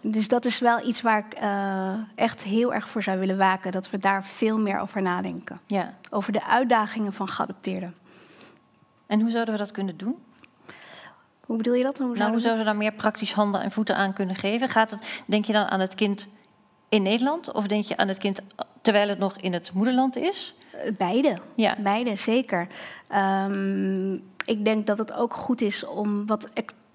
dus 0.01 0.27
dat 0.27 0.45
is 0.45 0.59
wel 0.59 0.87
iets 0.87 1.01
waar 1.01 1.25
ik 1.25 1.41
uh, 1.41 1.93
echt 2.15 2.43
heel 2.43 2.73
erg 2.73 2.89
voor 2.89 3.03
zou 3.03 3.19
willen 3.19 3.37
waken. 3.37 3.71
Dat 3.71 3.89
we 3.89 3.97
daar 3.97 4.25
veel 4.25 4.57
meer 4.57 4.79
over 4.79 5.01
nadenken. 5.01 5.59
Ja. 5.65 5.93
Over 6.09 6.33
de 6.33 6.45
uitdagingen 6.45 7.13
van 7.13 7.27
geadopteerden. 7.27 7.95
En 9.07 9.21
hoe 9.21 9.29
zouden 9.29 9.53
we 9.53 9.59
dat 9.59 9.71
kunnen 9.71 9.97
doen? 9.97 10.15
Hoe 11.45 11.57
bedoel 11.57 11.73
je 11.73 11.83
dat? 11.83 11.97
Hoe, 11.97 12.15
nou, 12.15 12.31
hoe 12.31 12.39
zouden 12.39 12.63
we 12.63 12.69
daar 12.69 12.79
meer 12.79 12.93
praktisch 12.93 13.31
handen 13.31 13.61
en 13.61 13.71
voeten 13.71 13.95
aan 13.95 14.13
kunnen 14.13 14.35
geven? 14.35 14.69
Gaat 14.69 14.91
het, 14.91 15.23
denk 15.27 15.45
je 15.45 15.53
dan 15.53 15.65
aan 15.65 15.79
het 15.79 15.95
kind 15.95 16.27
in 16.89 17.03
Nederland? 17.03 17.51
Of 17.51 17.67
denk 17.67 17.83
je 17.83 17.97
aan 17.97 18.07
het 18.07 18.17
kind 18.17 18.39
terwijl 18.81 19.09
het 19.09 19.19
nog 19.19 19.37
in 19.37 19.53
het 19.53 19.71
moederland 19.73 20.15
is? 20.15 20.55
Beide, 20.97 21.37
ja. 21.55 21.75
beide 21.79 22.15
zeker. 22.15 22.67
Um, 23.15 24.23
ik 24.45 24.65
denk 24.65 24.87
dat 24.87 24.97
het 24.97 25.13
ook 25.13 25.33
goed 25.33 25.61
is 25.61 25.85
om 25.85 26.25
wat 26.25 26.47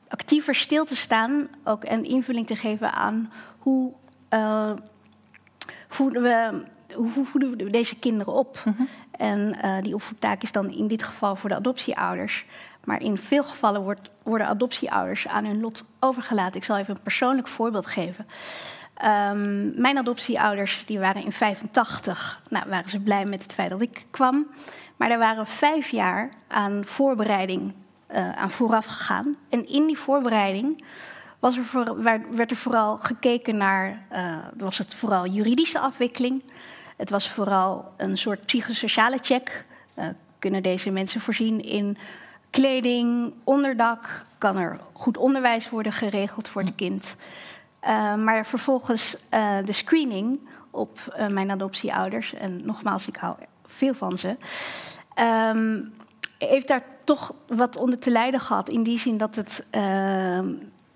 actiever 0.09 0.55
stil 0.55 0.85
te 0.85 0.97
staan 0.97 1.49
ook 1.65 1.85
en 1.85 2.05
invulling 2.05 2.47
te 2.47 2.57
geven 2.57 2.93
aan 2.93 3.33
hoe, 3.59 3.93
uh, 4.31 4.73
voeden, 5.89 6.23
we, 6.23 6.65
hoe 6.95 7.25
voeden 7.25 7.57
we 7.57 7.71
deze 7.71 7.99
kinderen 7.99 8.33
op. 8.33 8.63
Mm 8.65 8.75
-hmm. 8.77 8.89
En 9.11 9.57
uh, 9.65 9.83
die 9.83 9.95
opvoedtaak 9.95 10.43
is 10.43 10.53
dan 10.53 10.71
in 10.71 10.87
dit 10.87 11.03
geval 11.03 11.37
voor 11.37 11.49
de 11.49 11.55
adoptieouders. 11.55 12.47
Maar 12.85 13.03
in 13.03 13.19
veel 13.19 13.43
gevallen 13.43 13.83
wordt, 13.83 14.11
worden 14.25 14.47
adoptieouders 14.47 15.29
aan 15.29 15.45
hun 15.45 15.61
lot 15.61 15.85
overgelaten. 16.01 16.57
Ik 16.57 16.65
zal 16.65 16.77
even 16.77 16.95
een 16.95 17.03
persoonlijk 17.03 17.49
voorbeeld 17.49 17.87
geven. 17.87 18.27
Um, 19.05 19.81
mijn 19.81 19.99
adoptieouders 19.99 20.83
die 20.87 20.99
waren 20.99 21.25
in 21.25 21.33
85. 21.33 22.43
Nou, 22.49 22.65
waren 22.69 22.91
ze 22.91 23.01
blij 23.01 23.25
met 23.25 23.43
het 23.43 23.55
feit 23.55 23.71
dat 23.71 23.81
ik 23.81 24.07
kwam. 24.11 24.47
Maar 24.97 25.11
er 25.11 25.19
waren 25.19 25.47
vijf 25.47 25.89
jaar 25.89 26.31
aan 26.49 26.85
voorbereiding 26.85 27.75
uh, 28.15 28.37
aan 28.37 28.51
vooraf 28.51 28.87
gegaan. 28.87 29.37
En 29.49 29.69
in 29.69 29.87
die 29.87 29.99
voorbereiding 29.99 30.85
was 31.39 31.57
er 31.57 31.65
werd 32.31 32.51
er 32.51 32.57
vooral 32.57 32.97
gekeken 32.97 33.59
naar... 33.59 34.03
Uh, 34.13 34.37
was 34.57 34.79
het 34.79 34.95
vooral 34.95 35.27
juridische 35.27 35.79
afwikkeling. 35.79 36.43
Het 36.97 37.11
was 37.11 37.31
vooral 37.31 37.93
een 37.97 38.19
soort 38.19 38.47
psychosociale 38.47 39.19
check. 39.23 39.65
Uh, 39.99 40.07
kunnen 40.39 40.63
deze 40.63 40.91
mensen 40.91 41.21
voorzien 41.21 41.61
in 41.61 41.99
kleding, 42.51 43.35
onderdak, 43.45 44.25
kan 44.39 44.57
er 44.57 44.81
goed 44.93 45.17
onderwijs 45.17 45.71
worden 45.71 45.93
geregeld 45.93 46.49
voor 46.49 46.63
het 46.63 46.75
kind. 46.75 47.17
Uh, 47.87 48.15
maar 48.15 48.47
vervolgens 48.47 49.17
uh, 49.35 49.57
de 49.65 49.73
screening 49.73 50.41
op 50.71 50.99
uh, 51.19 51.27
mijn 51.27 51.51
adoptieouders, 51.51 52.35
en 52.35 52.65
nogmaals, 52.65 53.07
ik 53.07 53.17
hou 53.17 53.37
veel 53.65 53.95
van 53.95 54.19
ze, 54.19 54.37
um, 55.55 55.95
heeft 56.39 56.69
daar 56.69 56.83
toch 57.05 57.35
wat 57.49 57.77
onder 57.77 57.99
te 57.99 58.11
lijden 58.11 58.41
gehad. 58.41 58.69
In 58.69 58.83
die 58.83 58.99
zin 58.99 59.17
dat 59.17 59.35
het 59.35 59.65
ehm, 59.71 60.49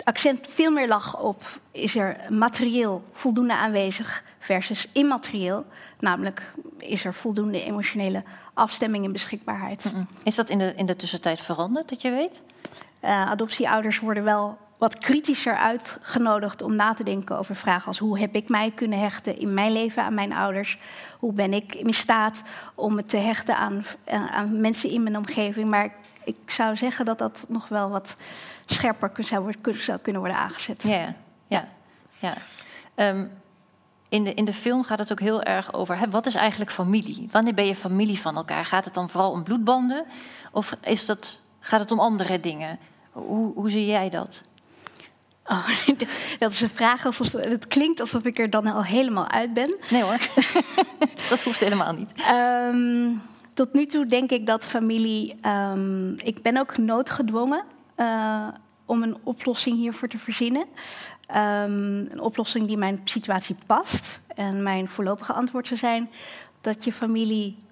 accent 0.05 0.47
veel 0.49 0.71
meer 0.71 0.89
lag 0.89 1.21
op: 1.21 1.61
is 1.71 1.97
er 1.97 2.17
materieel 2.29 3.05
voldoende 3.13 3.55
aanwezig 3.55 4.25
versus 4.39 4.89
immaterieel? 4.93 5.65
Namelijk, 6.01 6.53
is 6.79 7.05
er 7.05 7.15
voldoende 7.15 7.65
emotionele 7.65 8.23
afstemming 8.55 9.05
en 9.05 9.13
beschikbaarheid? 9.13 9.93
Is 10.23 10.35
dat 10.35 10.49
in 10.49 10.59
de, 10.59 10.73
in 10.77 10.87
de 10.87 10.97
tussentijd 10.97 11.41
veranderd, 11.41 11.89
dat 11.89 12.03
je 12.03 12.11
weet? 12.11 12.43
Adoptieouders 13.01 14.01
worden 14.01 14.25
wel 14.25 14.59
wat 14.79 14.99
kritischer 14.99 15.57
uitgenodigd 15.57 16.63
om 16.63 16.75
na 16.75 16.95
te 16.95 17.05
denken 17.05 17.39
over 17.39 17.55
vragen 17.55 17.87
als 17.87 17.99
hoe 17.99 18.19
heb 18.19 18.35
ik 18.35 18.49
mij 18.49 18.71
kunnen 18.71 18.99
hechten 18.99 19.39
in 19.39 19.55
mijn 19.55 19.73
leven 19.73 20.03
aan 20.03 20.15
mijn 20.15 20.33
ouders? 20.33 20.79
Hoe 21.19 21.33
ben 21.33 21.53
ik 21.53 21.75
in 21.75 21.95
staat 21.95 22.43
om 22.75 22.95
me 22.95 23.05
te 23.05 23.17
hechten 23.17 23.57
aan, 23.57 23.85
uh, 24.13 24.27
aan 24.27 24.61
mensen 24.61 24.91
in 24.91 25.03
mijn 25.03 25.17
omgeving? 25.17 25.71
Maar 25.71 25.95
ik 26.25 26.37
zou 26.47 26.77
zeggen 26.77 27.05
dat 27.05 27.19
dat 27.19 27.45
nog 27.49 27.69
wel 27.69 27.91
wat 27.91 28.17
scherper 28.67 29.11
zou, 29.19 29.53
kunnen 30.03 30.21
worden 30.21 30.41
aangezet. 30.41 30.83
Ja, 30.83 31.15
ja, 31.47 31.69
ja. 32.19 32.35
Um, 32.95 33.31
in, 34.09 34.25
de, 34.25 34.35
in 34.35 34.45
de 34.45 34.53
film 34.53 34.85
gaat 34.85 34.99
het 34.99 35.13
ook 35.13 35.21
heel 35.21 35.43
erg 35.43 35.73
over 35.73 36.11
wat 36.11 36.27
is 36.27 36.35
eigenlijk 36.35 36.71
familie? 36.71 37.29
Wanneer 37.31 37.55
ben 37.55 37.67
je 37.67 37.75
familie 37.75 38.21
van 38.21 38.37
elkaar? 38.37 38.65
Gaat 38.65 38.85
het 38.85 38.95
dan 38.95 39.09
vooral 39.09 39.31
om 39.31 39.43
bloedbanden? 39.43 40.05
Of 40.53 40.77
is 40.83 41.07
dat, 41.07 41.41
gaat 41.61 41.81
het 41.81 41.91
om 41.91 42.01
andere 42.01 42.41
dingen? 42.41 42.79
Hoe, 43.13 43.53
hoe 43.55 43.71
zie 43.71 43.87
jij 43.87 44.11
dat? 44.11 44.43
Oh, 45.49 45.69
dat 46.39 46.53
is 46.53 46.61
een 46.61 46.69
vraag. 46.69 47.07
Alsof, 47.07 47.33
het 47.33 47.67
klinkt 47.67 48.01
alsof 48.01 48.25
ik 48.25 48.39
er 48.39 48.51
dan 48.51 48.67
al 48.67 48.85
helemaal 48.85 49.29
uit 49.29 49.53
ben. 49.53 49.77
Nee 49.91 50.03
hoor, 50.03 50.19
dat 51.31 51.43
hoeft 51.43 51.61
helemaal 51.61 51.93
niet. 51.93 52.13
Um, 52.73 53.23
tot 53.55 53.73
nu 53.73 53.87
toe 53.87 54.07
denk 54.07 54.31
ik 54.31 54.47
dat 54.47 54.67
familie. 54.67 55.37
Um, 55.47 56.15
ik 56.19 56.43
ben 56.43 56.57
ook 56.57 56.79
noodgedwongen 56.79 57.65
uh, 57.97 58.49
om 58.85 59.03
een 59.03 59.17
oplossing 59.23 59.77
hiervoor 59.77 60.09
te 60.09 60.19
verzinnen. 60.19 60.67
Um, 61.31 62.09
een 62.11 62.21
oplossing 62.21 62.67
die 62.67 62.77
mijn 62.77 63.01
situatie 63.05 63.57
past. 63.67 64.21
En 64.35 64.63
mijn 64.63 64.89
voorlopige 64.89 65.33
antwoord 65.33 65.67
zou 65.67 65.79
zijn 65.79 66.11
dat 66.61 66.85
je 66.85 66.93
familie 66.93 67.65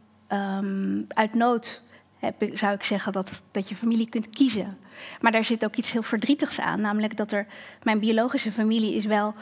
uit 1.09 1.35
nood, 1.35 1.83
heb, 2.19 2.51
zou 2.53 2.75
ik 2.75 2.83
zeggen, 2.83 3.13
dat, 3.13 3.43
dat 3.51 3.69
je 3.69 3.77
familie 3.77 4.09
kunt 4.09 4.31
kiezen. 4.31 4.79
Maar 5.21 5.33
daar 5.33 5.45
zit 5.45 5.65
ook 5.65 5.77
iets 5.77 5.93
heel 5.93 6.03
verdrietigs 6.03 6.61
aan, 6.61 6.81
namelijk 6.81 7.17
dat 7.17 7.33
er 7.33 7.47
mijn 7.83 7.99
biologische 7.99 8.53
familie 8.53 8.95
is 8.95 9.05
wel 9.05 9.35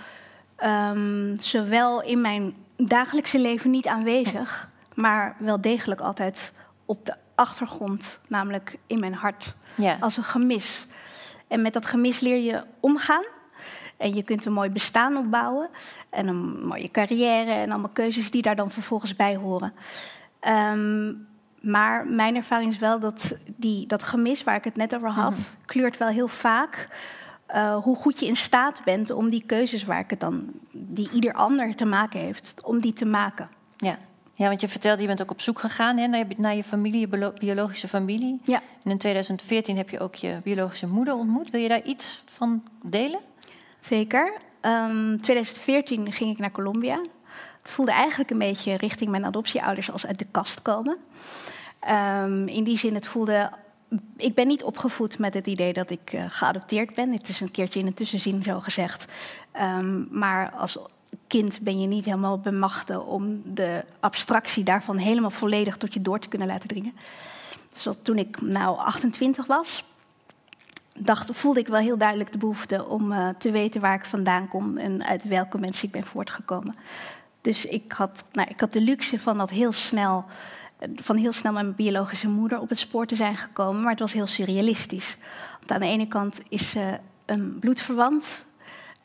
um, 0.64 1.36
zowel 1.40 2.02
in 2.02 2.20
mijn 2.20 2.54
dagelijkse 2.76 3.38
leven 3.38 3.70
niet 3.70 3.86
aanwezig, 3.86 4.70
maar 4.94 5.36
wel 5.38 5.60
degelijk 5.60 6.00
altijd 6.00 6.52
op 6.84 7.06
de 7.06 7.14
achtergrond, 7.34 8.20
namelijk 8.28 8.78
in 8.86 9.00
mijn 9.00 9.14
hart, 9.14 9.54
ja. 9.74 9.96
als 10.00 10.16
een 10.16 10.24
gemis. 10.24 10.86
En 11.48 11.62
met 11.62 11.72
dat 11.72 11.86
gemis 11.86 12.20
leer 12.20 12.38
je 12.38 12.64
omgaan. 12.80 13.24
En 13.96 14.14
je 14.14 14.22
kunt 14.22 14.44
een 14.44 14.52
mooi 14.52 14.70
bestaan 14.70 15.16
opbouwen. 15.16 15.68
En 16.10 16.26
een 16.26 16.66
mooie 16.66 16.90
carrière 16.90 17.50
en 17.50 17.70
allemaal 17.70 17.90
keuzes 17.92 18.30
die 18.30 18.42
daar 18.42 18.56
dan 18.56 18.70
vervolgens 18.70 19.16
bij 19.16 19.36
horen. 19.36 19.72
Um, 20.48 21.26
maar 21.62 22.06
mijn 22.06 22.36
ervaring 22.36 22.72
is 22.72 22.78
wel 22.78 23.00
dat 23.00 23.36
die, 23.56 23.86
dat 23.86 24.02
gemis 24.02 24.44
waar 24.44 24.56
ik 24.56 24.64
het 24.64 24.76
net 24.76 24.94
over 24.94 25.10
had, 25.10 25.32
mm 25.32 25.60
kleurt 25.66 25.98
wel 25.98 26.08
heel 26.08 26.28
vaak 26.28 26.88
uh, 27.54 27.76
hoe 27.76 27.96
goed 27.96 28.20
je 28.20 28.26
in 28.26 28.36
staat 28.36 28.84
bent 28.84 29.10
om 29.10 29.30
die 29.30 29.42
keuzes 29.46 29.84
waar 29.84 29.98
ik 29.98 30.10
het 30.10 30.20
dan, 30.20 30.44
die 30.70 31.10
ieder 31.10 31.32
ander 31.32 31.74
te 31.74 31.84
maken 31.84 32.20
heeft, 32.20 32.60
om 32.64 32.80
die 32.80 32.92
te 32.92 33.04
maken. 33.04 33.48
Ja. 33.76 33.98
Ja, 34.34 34.48
want 34.48 34.60
je 34.60 34.68
vertelde, 34.68 35.00
je 35.00 35.06
bent 35.06 35.22
ook 35.22 35.30
op 35.30 35.40
zoek 35.40 35.58
gegaan 35.58 35.96
hè, 35.96 36.06
naar, 36.06 36.18
je, 36.28 36.34
naar 36.36 36.54
je 36.54 36.64
familie, 36.64 37.00
je 37.00 37.32
biologische 37.38 37.88
familie. 37.88 38.40
Ja. 38.44 38.62
En 38.82 38.90
in 38.90 38.98
2014 38.98 39.76
heb 39.76 39.90
je 39.90 40.00
ook 40.00 40.14
je 40.14 40.38
biologische 40.42 40.86
moeder 40.86 41.14
ontmoet. 41.14 41.50
Wil 41.50 41.60
je 41.60 41.68
daar 41.68 41.82
iets 41.82 42.22
van 42.24 42.62
delen? 42.82 43.20
Zeker. 43.80 44.32
Um, 44.60 44.70
ehm, 44.70 45.16
2014 45.16 46.12
ging 46.12 46.30
ik 46.30 46.38
naar 46.38 46.50
Colombia. 46.50 47.00
Het 47.62 47.72
voelde 47.72 47.92
eigenlijk 47.92 48.30
een 48.30 48.38
beetje 48.38 48.76
richting 48.76 49.10
mijn 49.10 49.24
adoptieouders 49.24 49.90
als 49.90 50.06
uit 50.06 50.18
de 50.18 50.26
kast 50.30 50.62
komen. 50.62 50.96
Um, 51.90 52.48
in 52.48 52.64
die 52.64 52.78
zin, 52.78 52.94
het 52.94 53.06
voelde. 53.06 53.50
Ik 54.16 54.34
ben 54.34 54.46
niet 54.46 54.62
opgevoed 54.62 55.18
met 55.18 55.34
het 55.34 55.46
idee 55.46 55.72
dat 55.72 55.90
ik 55.90 56.12
uh, 56.12 56.24
geadopteerd 56.28 56.94
ben. 56.94 57.12
Het 57.12 57.28
is 57.28 57.40
een 57.40 57.50
keertje 57.50 57.80
in 57.80 57.86
een 57.86 57.94
tussenzin 57.94 58.42
zo 58.42 58.60
gezegd. 58.60 59.06
Um, 59.60 60.08
maar 60.10 60.50
als 60.50 60.78
kind 61.26 61.60
ben 61.60 61.80
je 61.80 61.86
niet 61.86 62.04
helemaal 62.04 62.38
bemachtigd 62.38 62.98
om 62.98 63.42
de 63.44 63.84
abstractie 64.00 64.64
daarvan 64.64 64.96
helemaal 64.96 65.30
volledig 65.30 65.76
tot 65.76 65.94
je 65.94 66.02
door 66.02 66.18
te 66.18 66.28
kunnen 66.28 66.48
laten 66.48 66.68
dringen. 66.68 66.94
Dus 67.72 67.86
toen 68.02 68.18
ik 68.18 68.40
nou 68.40 68.78
28 68.78 69.46
was, 69.46 69.84
dacht, 70.94 71.36
voelde 71.36 71.60
ik 71.60 71.68
wel 71.68 71.80
heel 71.80 71.96
duidelijk 71.96 72.32
de 72.32 72.38
behoefte 72.38 72.86
om 72.86 73.12
uh, 73.12 73.28
te 73.38 73.50
weten 73.50 73.80
waar 73.80 73.94
ik 73.94 74.04
vandaan 74.04 74.48
kom 74.48 74.78
en 74.78 75.04
uit 75.04 75.24
welke 75.24 75.58
mensen 75.58 75.86
ik 75.86 75.92
ben 75.92 76.06
voortgekomen. 76.06 76.74
Dus 77.42 77.66
ik 77.66 77.92
had, 77.92 78.24
nou, 78.32 78.48
ik 78.50 78.60
had 78.60 78.72
de 78.72 78.80
luxe 78.80 79.18
van 79.18 79.38
dat 79.38 79.50
heel 79.50 79.72
snel, 79.72 80.24
van 80.96 81.16
heel 81.16 81.32
snel 81.32 81.52
mijn 81.52 81.74
biologische 81.74 82.28
moeder 82.28 82.60
op 82.60 82.68
het 82.68 82.78
spoor 82.78 83.06
te 83.06 83.14
zijn 83.14 83.36
gekomen, 83.36 83.82
maar 83.82 83.90
het 83.90 84.00
was 84.00 84.12
heel 84.12 84.26
surrealistisch. 84.26 85.16
Want 85.58 85.70
aan 85.70 85.80
de 85.80 85.86
ene 85.86 86.08
kant 86.08 86.40
is 86.48 86.70
ze 86.70 86.98
een 87.26 87.58
bloedverwant, 87.58 88.46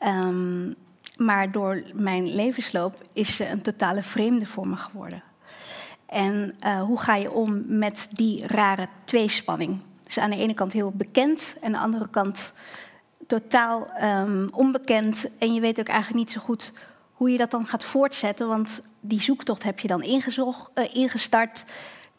um, 0.06 0.74
maar 1.16 1.52
door 1.52 1.82
mijn 1.94 2.34
levensloop 2.34 3.02
is 3.12 3.36
ze 3.36 3.48
een 3.48 3.62
totale 3.62 4.02
vreemde 4.02 4.46
voor 4.46 4.68
me 4.68 4.76
geworden. 4.76 5.22
En 6.06 6.54
uh, 6.66 6.82
hoe 6.82 7.00
ga 7.00 7.14
je 7.14 7.30
om 7.30 7.78
met 7.78 8.08
die 8.12 8.46
rare 8.46 8.88
tweespanning? 9.04 9.78
Dus 10.04 10.18
aan 10.18 10.30
de 10.30 10.36
ene 10.36 10.54
kant 10.54 10.72
heel 10.72 10.90
bekend 10.90 11.56
en 11.60 11.66
aan 11.66 11.72
de 11.72 11.78
andere 11.78 12.08
kant 12.10 12.52
totaal 13.26 13.86
um, 14.02 14.48
onbekend. 14.50 15.26
En 15.38 15.54
je 15.54 15.60
weet 15.60 15.80
ook 15.80 15.88
eigenlijk 15.88 16.18
niet 16.18 16.32
zo 16.32 16.40
goed 16.40 16.72
hoe 17.18 17.30
je 17.30 17.38
dat 17.38 17.50
dan 17.50 17.66
gaat 17.66 17.84
voortzetten. 17.84 18.48
Want 18.48 18.82
die 19.00 19.20
zoektocht 19.20 19.62
heb 19.62 19.80
je 19.80 19.88
dan 19.88 20.02
uh, 20.02 20.94
ingestart. 20.94 21.64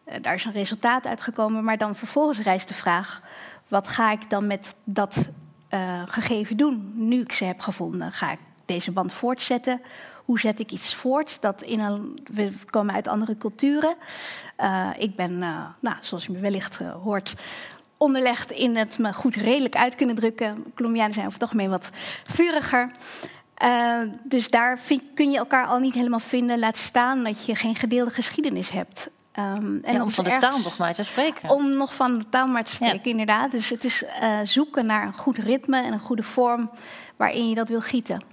Uh, 0.05 0.15
daar 0.21 0.33
is 0.33 0.45
een 0.45 0.51
resultaat 0.51 1.05
uitgekomen. 1.05 1.63
Maar 1.63 1.77
dan 1.77 1.95
vervolgens 1.95 2.39
rijst 2.39 2.67
de 2.67 2.73
vraag: 2.73 3.21
wat 3.67 3.87
ga 3.87 4.11
ik 4.11 4.29
dan 4.29 4.47
met 4.47 4.75
dat 4.83 5.29
uh, 5.73 6.01
gegeven 6.05 6.57
doen? 6.57 6.91
Nu 6.95 7.21
ik 7.21 7.31
ze 7.31 7.45
heb 7.45 7.59
gevonden, 7.59 8.11
ga 8.11 8.31
ik 8.31 8.39
deze 8.65 8.91
band 8.91 9.13
voortzetten? 9.13 9.81
Hoe 10.25 10.39
zet 10.39 10.59
ik 10.59 10.71
iets 10.71 10.95
voort? 10.95 11.41
Dat 11.41 11.61
in 11.61 11.79
een, 11.79 12.19
we 12.31 12.53
komen 12.69 12.95
uit 12.95 13.07
andere 13.07 13.37
culturen. 13.37 13.95
ik 14.97 15.15
ben, 15.15 15.37
nou, 15.79 15.97
zoals 16.01 16.25
je 16.25 16.31
me 16.31 16.39
wellicht 16.39 16.77
hoort, 16.77 17.35
onderlegd 17.97 18.51
in 18.51 18.75
het 18.75 18.97
me 18.97 19.13
goed 19.13 19.35
redelijk 19.35 19.75
uit 19.75 19.95
kunnen 19.95 20.15
drukken. 20.15 20.63
Colombianen 20.75 21.13
zijn 21.13 21.25
over 21.25 21.39
het 21.39 21.49
algemeen 21.49 21.69
wat 21.69 21.89
vuriger. 22.25 22.91
Uh, 23.63 24.01
dus 24.23 24.49
daar 24.49 24.79
vind, 24.79 25.03
kun 25.13 25.31
je 25.31 25.37
elkaar 25.37 25.65
al 25.65 25.79
niet 25.79 25.93
helemaal 25.93 26.19
vinden. 26.19 26.59
Laat 26.59 26.77
staan 26.77 27.23
dat 27.23 27.45
je 27.45 27.55
geen 27.55 27.75
gedeelde 27.75 28.11
geschiedenis 28.11 28.69
hebt. 28.69 29.09
Um, 29.39 29.79
en 29.83 29.93
ja, 29.93 30.01
om 30.01 30.09
van 30.09 30.23
de 30.23 30.37
taal 30.39 30.59
nog 30.59 30.77
maar 30.77 30.93
te 30.93 31.03
spreken. 31.03 31.49
Om 31.49 31.77
nog 31.77 31.95
van 31.95 32.17
de 32.17 32.29
taal 32.29 32.47
maar 32.47 32.63
te 32.63 32.71
spreken, 32.71 32.99
ja. 33.03 33.09
inderdaad. 33.09 33.51
Dus 33.51 33.69
het 33.69 33.83
is 33.83 34.03
uh, 34.03 34.39
zoeken 34.43 34.85
naar 34.85 35.05
een 35.05 35.17
goed 35.17 35.37
ritme 35.37 35.81
en 35.81 35.93
een 35.93 35.99
goede 35.99 36.23
vorm 36.23 36.69
waarin 37.15 37.49
je 37.49 37.55
dat 37.55 37.69
wil 37.69 37.81
gieten. 37.81 38.23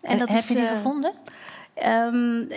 En, 0.00 0.18
dat 0.18 0.28
heb 0.28 0.38
is, 0.38 0.48
je 0.48 0.54
die 0.54 0.64
uh, 0.64 0.70
gevonden? 0.70 1.12
Um, 1.86 2.48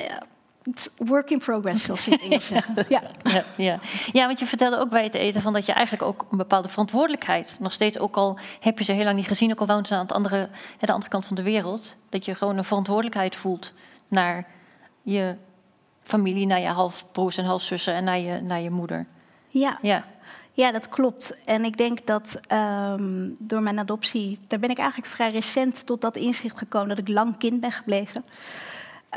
work 0.97 1.29
in 1.29 1.39
progress, 1.39 1.83
zoals 1.83 2.03
ze 2.03 2.19
het 2.29 2.43
zeggen. 2.53 2.85
Ja. 2.89 3.01
Ja, 3.23 3.43
ja. 3.57 3.79
ja, 4.11 4.25
want 4.25 4.39
je 4.39 4.45
vertelde 4.45 4.79
ook 4.79 4.89
bij 4.89 5.03
het 5.03 5.15
eten 5.15 5.41
van 5.41 5.53
dat 5.53 5.65
je 5.65 5.71
eigenlijk 5.71 6.05
ook 6.05 6.25
een 6.31 6.37
bepaalde 6.37 6.69
verantwoordelijkheid, 6.69 7.57
nog 7.59 7.71
steeds 7.71 7.99
ook 7.99 8.15
al 8.15 8.39
heb 8.59 8.77
je 8.77 8.83
ze 8.83 8.91
heel 8.91 9.03
lang 9.03 9.15
niet 9.15 9.27
gezien, 9.27 9.51
ook 9.51 9.59
al 9.59 9.67
woont 9.67 9.87
ze 9.87 9.93
aan, 9.93 10.01
het 10.01 10.11
andere, 10.11 10.49
de 10.79 10.91
andere 10.91 11.09
kant 11.09 11.25
van 11.25 11.35
de 11.35 11.43
wereld, 11.43 11.95
dat 12.09 12.25
je 12.25 12.35
gewoon 12.35 12.57
een 12.57 12.63
verantwoordelijkheid 12.63 13.35
voelt 13.35 13.73
naar 14.07 14.47
je 15.01 15.35
familie, 15.99 16.45
naar 16.45 16.59
je 16.59 16.67
halfbroers 16.67 17.37
en 17.37 17.45
halfzussen 17.45 17.93
en 17.93 18.03
naar 18.03 18.19
je, 18.19 18.41
naar 18.41 18.61
je 18.61 18.71
moeder. 18.71 19.05
Ja. 19.47 19.77
ja. 19.81 20.03
Ja, 20.53 20.71
dat 20.71 20.89
klopt. 20.89 21.43
En 21.43 21.65
ik 21.65 21.77
denk 21.77 22.07
dat 22.07 22.39
um, 22.51 23.35
door 23.39 23.61
mijn 23.61 23.79
adoptie, 23.79 24.39
daar 24.47 24.59
ben 24.59 24.69
ik 24.69 24.77
eigenlijk 24.77 25.11
vrij 25.11 25.29
recent 25.29 25.85
tot 25.85 26.01
dat 26.01 26.15
inzicht 26.15 26.57
gekomen 26.57 26.89
dat 26.89 26.97
ik 26.97 27.07
lang 27.07 27.37
kind 27.37 27.59
ben 27.59 27.71
gebleven. 27.71 28.25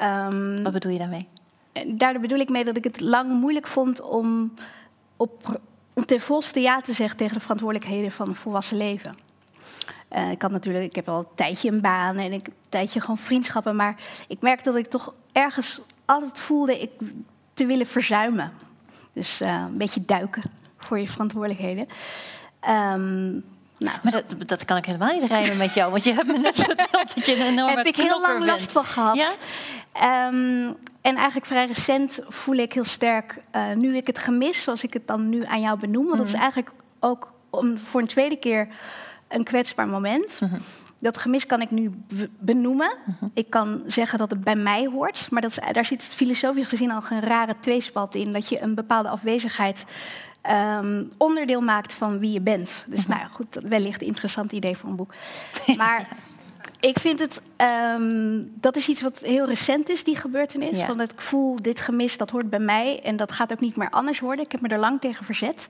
Um, 0.02 0.62
Wat 0.62 0.72
bedoel 0.72 0.92
je 0.92 0.98
daarmee? 0.98 1.28
Daar 1.86 2.20
bedoel 2.20 2.38
ik 2.38 2.48
mee 2.48 2.64
dat 2.64 2.76
ik 2.76 2.84
het 2.84 3.00
lang 3.00 3.30
moeilijk 3.30 3.66
vond 3.66 4.00
om, 4.00 4.54
op, 5.16 5.60
om 5.92 6.06
ten 6.06 6.20
volste 6.20 6.60
ja 6.60 6.80
te 6.80 6.92
zeggen 6.92 7.16
tegen 7.16 7.34
de 7.34 7.40
verantwoordelijkheden 7.40 8.12
van 8.12 8.28
een 8.28 8.34
volwassen 8.34 8.76
leven. 8.76 9.14
Uh, 10.12 10.30
ik 10.30 10.42
had 10.42 10.50
natuurlijk, 10.50 10.84
ik 10.84 10.94
heb 10.94 11.08
al 11.08 11.18
een 11.18 11.34
tijdje 11.34 11.70
een 11.70 11.80
baan 11.80 12.16
en 12.16 12.32
ik, 12.32 12.46
een 12.46 12.54
tijdje 12.68 13.00
gewoon 13.00 13.18
vriendschappen, 13.18 13.76
maar 13.76 13.96
ik 14.28 14.40
merkte 14.40 14.70
dat 14.70 14.78
ik 14.78 14.86
toch 14.86 15.14
ergens 15.32 15.80
altijd 16.04 16.40
voelde 16.40 16.80
ik 16.80 16.90
te 17.54 17.66
willen 17.66 17.86
verzuimen. 17.86 18.52
Dus 19.12 19.42
uh, 19.42 19.48
een 19.48 19.76
beetje 19.76 20.04
duiken 20.04 20.42
voor 20.78 20.98
je 20.98 21.08
verantwoordelijkheden. 21.08 21.86
Ehm, 22.60 23.30
nou, 23.78 23.98
maar 24.02 24.12
dat, 24.12 24.48
dat 24.48 24.64
kan 24.64 24.76
ik 24.76 24.84
helemaal 24.84 25.12
niet 25.12 25.30
rijmen 25.30 25.56
met 25.56 25.74
jou, 25.74 25.90
want 25.90 26.04
je 26.04 26.12
hebt 26.12 26.26
me 26.26 26.38
net 26.38 26.54
verteld 26.54 27.14
dat 27.14 27.26
je 27.26 27.36
een 27.36 27.46
enorme 27.46 27.76
Heb 27.76 27.86
ik 27.86 27.96
heel 27.96 28.20
lang 28.20 28.38
bent. 28.38 28.50
last 28.50 28.72
van 28.72 28.84
gehad. 28.84 29.16
Ja? 29.16 29.30
Ehm, 29.92 30.72
en 31.04 31.16
eigenlijk 31.16 31.46
vrij 31.46 31.66
recent 31.66 32.20
voel 32.28 32.54
ik 32.54 32.72
heel 32.72 32.84
sterk, 32.84 33.42
uh, 33.56 33.72
nu 33.72 33.96
ik 33.96 34.06
het 34.06 34.18
gemis, 34.18 34.62
zoals 34.62 34.82
ik 34.82 34.92
het 34.92 35.06
dan 35.06 35.28
nu 35.28 35.44
aan 35.44 35.60
jou 35.60 35.78
benoem. 35.78 36.04
Want 36.04 36.16
dat 36.16 36.26
is 36.26 36.32
mhm. 36.32 36.42
eigenlijk 36.42 36.72
ook 37.00 37.32
om, 37.50 37.78
voor 37.78 38.00
een 38.00 38.06
tweede 38.06 38.36
keer 38.36 38.68
een 39.28 39.44
kwetsbaar 39.44 39.88
moment. 39.88 40.40
Mhm. 40.40 40.60
Dat 40.98 41.18
gemis 41.18 41.46
kan 41.46 41.60
ik 41.60 41.70
nu 41.70 41.92
benoemen. 42.38 42.94
Mhm. 43.04 43.26
Ik 43.34 43.50
kan 43.50 43.82
zeggen 43.86 44.18
dat 44.18 44.30
het 44.30 44.44
bij 44.44 44.56
mij 44.56 44.86
hoort. 44.86 45.26
Maar 45.30 45.42
dat 45.42 45.50
is, 45.50 45.72
daar 45.72 45.84
zit 45.84 46.02
filosofisch 46.02 46.66
gezien 46.66 46.90
al 46.90 47.02
een 47.10 47.20
rare 47.20 47.54
tweespalt 47.60 48.14
in. 48.14 48.32
Dat 48.32 48.48
je 48.48 48.62
een 48.62 48.74
bepaalde 48.74 49.08
afwezigheid 49.08 49.84
um, 50.50 51.10
onderdeel 51.18 51.60
maakt 51.60 51.94
van 51.94 52.18
wie 52.18 52.32
je 52.32 52.40
bent. 52.40 52.84
Dus 52.88 53.06
nou 53.06 53.20
ja, 53.20 53.28
goed, 53.32 53.58
wellicht 53.62 54.00
een 54.00 54.06
interessant 54.06 54.52
idee 54.52 54.76
voor 54.76 54.88
een 54.88 54.96
boek. 54.96 55.14
Maar 55.76 56.08
ik 56.84 56.98
vind 56.98 57.18
het, 57.18 57.42
um, 57.96 58.52
dat 58.54 58.76
is 58.76 58.88
iets 58.88 59.02
wat 59.02 59.20
heel 59.20 59.46
recent 59.46 59.88
is, 59.88 60.04
die 60.04 60.16
gebeurtenis. 60.16 60.78
Ja. 60.78 60.86
Van 60.86 60.98
het, 60.98 61.12
ik 61.12 61.20
voel 61.20 61.62
dit 61.62 61.80
gemis, 61.80 62.16
dat 62.16 62.30
hoort 62.30 62.50
bij 62.50 62.58
mij. 62.58 63.00
En 63.02 63.16
dat 63.16 63.32
gaat 63.32 63.52
ook 63.52 63.60
niet 63.60 63.76
meer 63.76 63.90
anders 63.90 64.20
worden. 64.20 64.44
Ik 64.44 64.52
heb 64.52 64.60
me 64.60 64.68
er 64.68 64.78
lang 64.78 65.00
tegen 65.00 65.24
verzet. 65.24 65.68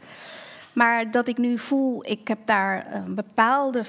Maar 0.72 1.10
dat 1.10 1.28
ik 1.28 1.38
nu 1.38 1.58
voel, 1.58 2.04
ik 2.06 2.28
heb 2.28 2.38
daar 2.44 2.86
een 2.94 3.14
bepaalde, 3.14 3.84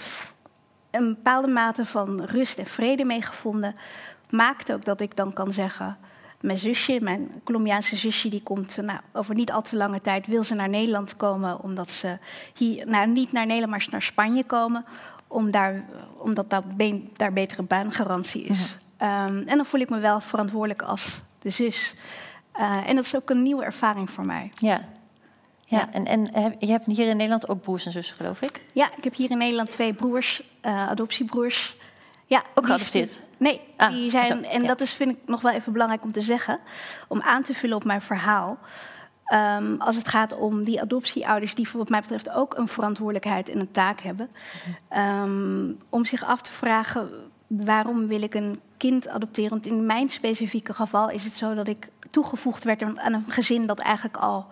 een 0.91 1.07
bepaalde 1.07 1.47
mate 1.47 1.85
van 1.85 2.21
rust 2.21 2.57
en 2.57 2.65
vrede 2.65 3.05
mee 3.05 3.21
gevonden. 3.21 3.75
Maakt 4.29 4.71
ook 4.71 4.85
dat 4.85 5.01
ik 5.01 5.15
dan 5.15 5.33
kan 5.33 5.53
zeggen 5.53 5.97
mijn 6.45 6.57
zusje, 6.57 6.99
mijn 7.01 7.41
Colombiaanse 7.43 7.95
zusje, 7.95 8.29
die 8.29 8.43
komt 8.43 8.77
nou, 8.81 8.99
over 9.13 9.35
niet 9.35 9.51
al 9.51 9.61
te 9.61 9.75
lange 9.75 10.01
tijd, 10.01 10.27
wil 10.27 10.43
ze 10.43 10.53
naar 10.53 10.69
Nederland 10.69 11.17
komen, 11.17 11.61
omdat 11.61 11.91
ze 11.91 12.17
hier, 12.55 12.87
nou 12.87 13.07
niet 13.07 13.31
naar 13.31 13.45
Nederland, 13.45 13.71
maar 13.71 13.87
naar 13.91 14.01
Spanje 14.01 14.43
komen, 14.43 14.85
om 15.35 15.51
daar, 15.51 15.85
omdat 16.17 16.49
dat 16.49 16.63
daar 17.15 17.33
betere 17.33 17.63
baangarantie 17.63 18.43
is. 18.43 18.77
Ehm, 18.97 19.37
en 19.37 19.55
dan 19.55 19.65
voel 19.65 19.79
ik 19.79 19.89
me 19.89 19.99
wel 19.99 20.19
verantwoordelijk 20.19 20.81
als 20.81 21.21
de 21.39 21.49
zus. 21.49 21.95
Uh, 22.59 22.89
en 22.89 22.95
dat 22.95 23.05
is 23.05 23.15
ook 23.15 23.29
een 23.29 23.43
nieuwe 23.43 23.63
ervaring 23.63 24.11
voor 24.11 24.25
mij. 24.25 24.51
Ja. 24.55 24.81
Ja, 25.67 25.91
en, 25.91 26.05
en 26.05 26.55
je 26.59 26.71
hebt 26.71 26.85
hier 26.85 27.07
in 27.07 27.15
Nederland 27.15 27.49
ook 27.49 27.61
broers 27.61 27.85
en 27.85 27.91
zussen, 27.91 28.15
geloof 28.15 28.41
ik? 28.41 28.61
Ja, 28.73 28.89
ik 28.97 29.03
heb 29.03 29.15
hier 29.15 29.31
in 29.31 29.37
Nederland 29.37 29.71
twee 29.71 29.93
broers, 29.93 30.43
uh, 30.61 30.87
adoptiebroers. 30.87 31.75
Ja, 32.25 32.43
ook 32.53 32.65
geadopteerd? 32.65 33.21
Nee, 33.37 33.61
ah, 33.77 33.89
die 33.89 34.09
zijn, 34.09 34.45
en 34.45 34.65
dat 34.65 34.81
is, 34.81 34.93
vind 34.93 35.11
ik 35.11 35.21
nog 35.25 35.41
wel 35.41 35.51
even 35.51 35.71
belangrijk 35.71 36.03
om 36.03 36.11
te 36.11 36.21
zeggen, 36.21 36.59
om 37.07 37.21
aan 37.21 37.43
te 37.43 37.53
vullen 37.53 37.75
op 37.75 37.83
mijn 37.83 38.01
verhaal. 38.01 38.57
Um, 39.33 39.81
als 39.81 39.95
het 39.95 40.07
gaat 40.07 40.33
om 40.33 40.63
die 40.63 40.81
adoptieouders, 40.81 41.55
die 41.55 41.67
wat 41.73 41.89
mij 41.89 42.01
betreft 42.01 42.29
ook 42.29 42.57
een 42.57 42.67
verantwoordelijkheid 42.67 43.49
en 43.49 43.59
een 43.59 43.71
taak 43.71 44.01
hebben, 44.01 44.29
um, 44.97 45.77
om 45.89 46.05
zich 46.05 46.23
af 46.23 46.41
te 46.41 46.51
vragen 46.51 47.09
waarom 47.47 48.07
wil 48.07 48.21
ik 48.21 48.33
een 48.33 48.59
kind 48.77 49.07
adopteren. 49.07 49.49
Want 49.49 49.65
in 49.65 49.85
mijn 49.85 50.09
specifieke 50.09 50.73
geval 50.73 51.09
is 51.09 51.23
het 51.23 51.33
zo 51.33 51.53
dat 51.53 51.67
ik 51.67 51.89
toegevoegd 52.11 52.63
werd 52.63 52.83
aan 52.83 53.13
een 53.13 53.23
gezin 53.27 53.65
dat 53.65 53.79
eigenlijk 53.79 54.17
al 54.17 54.47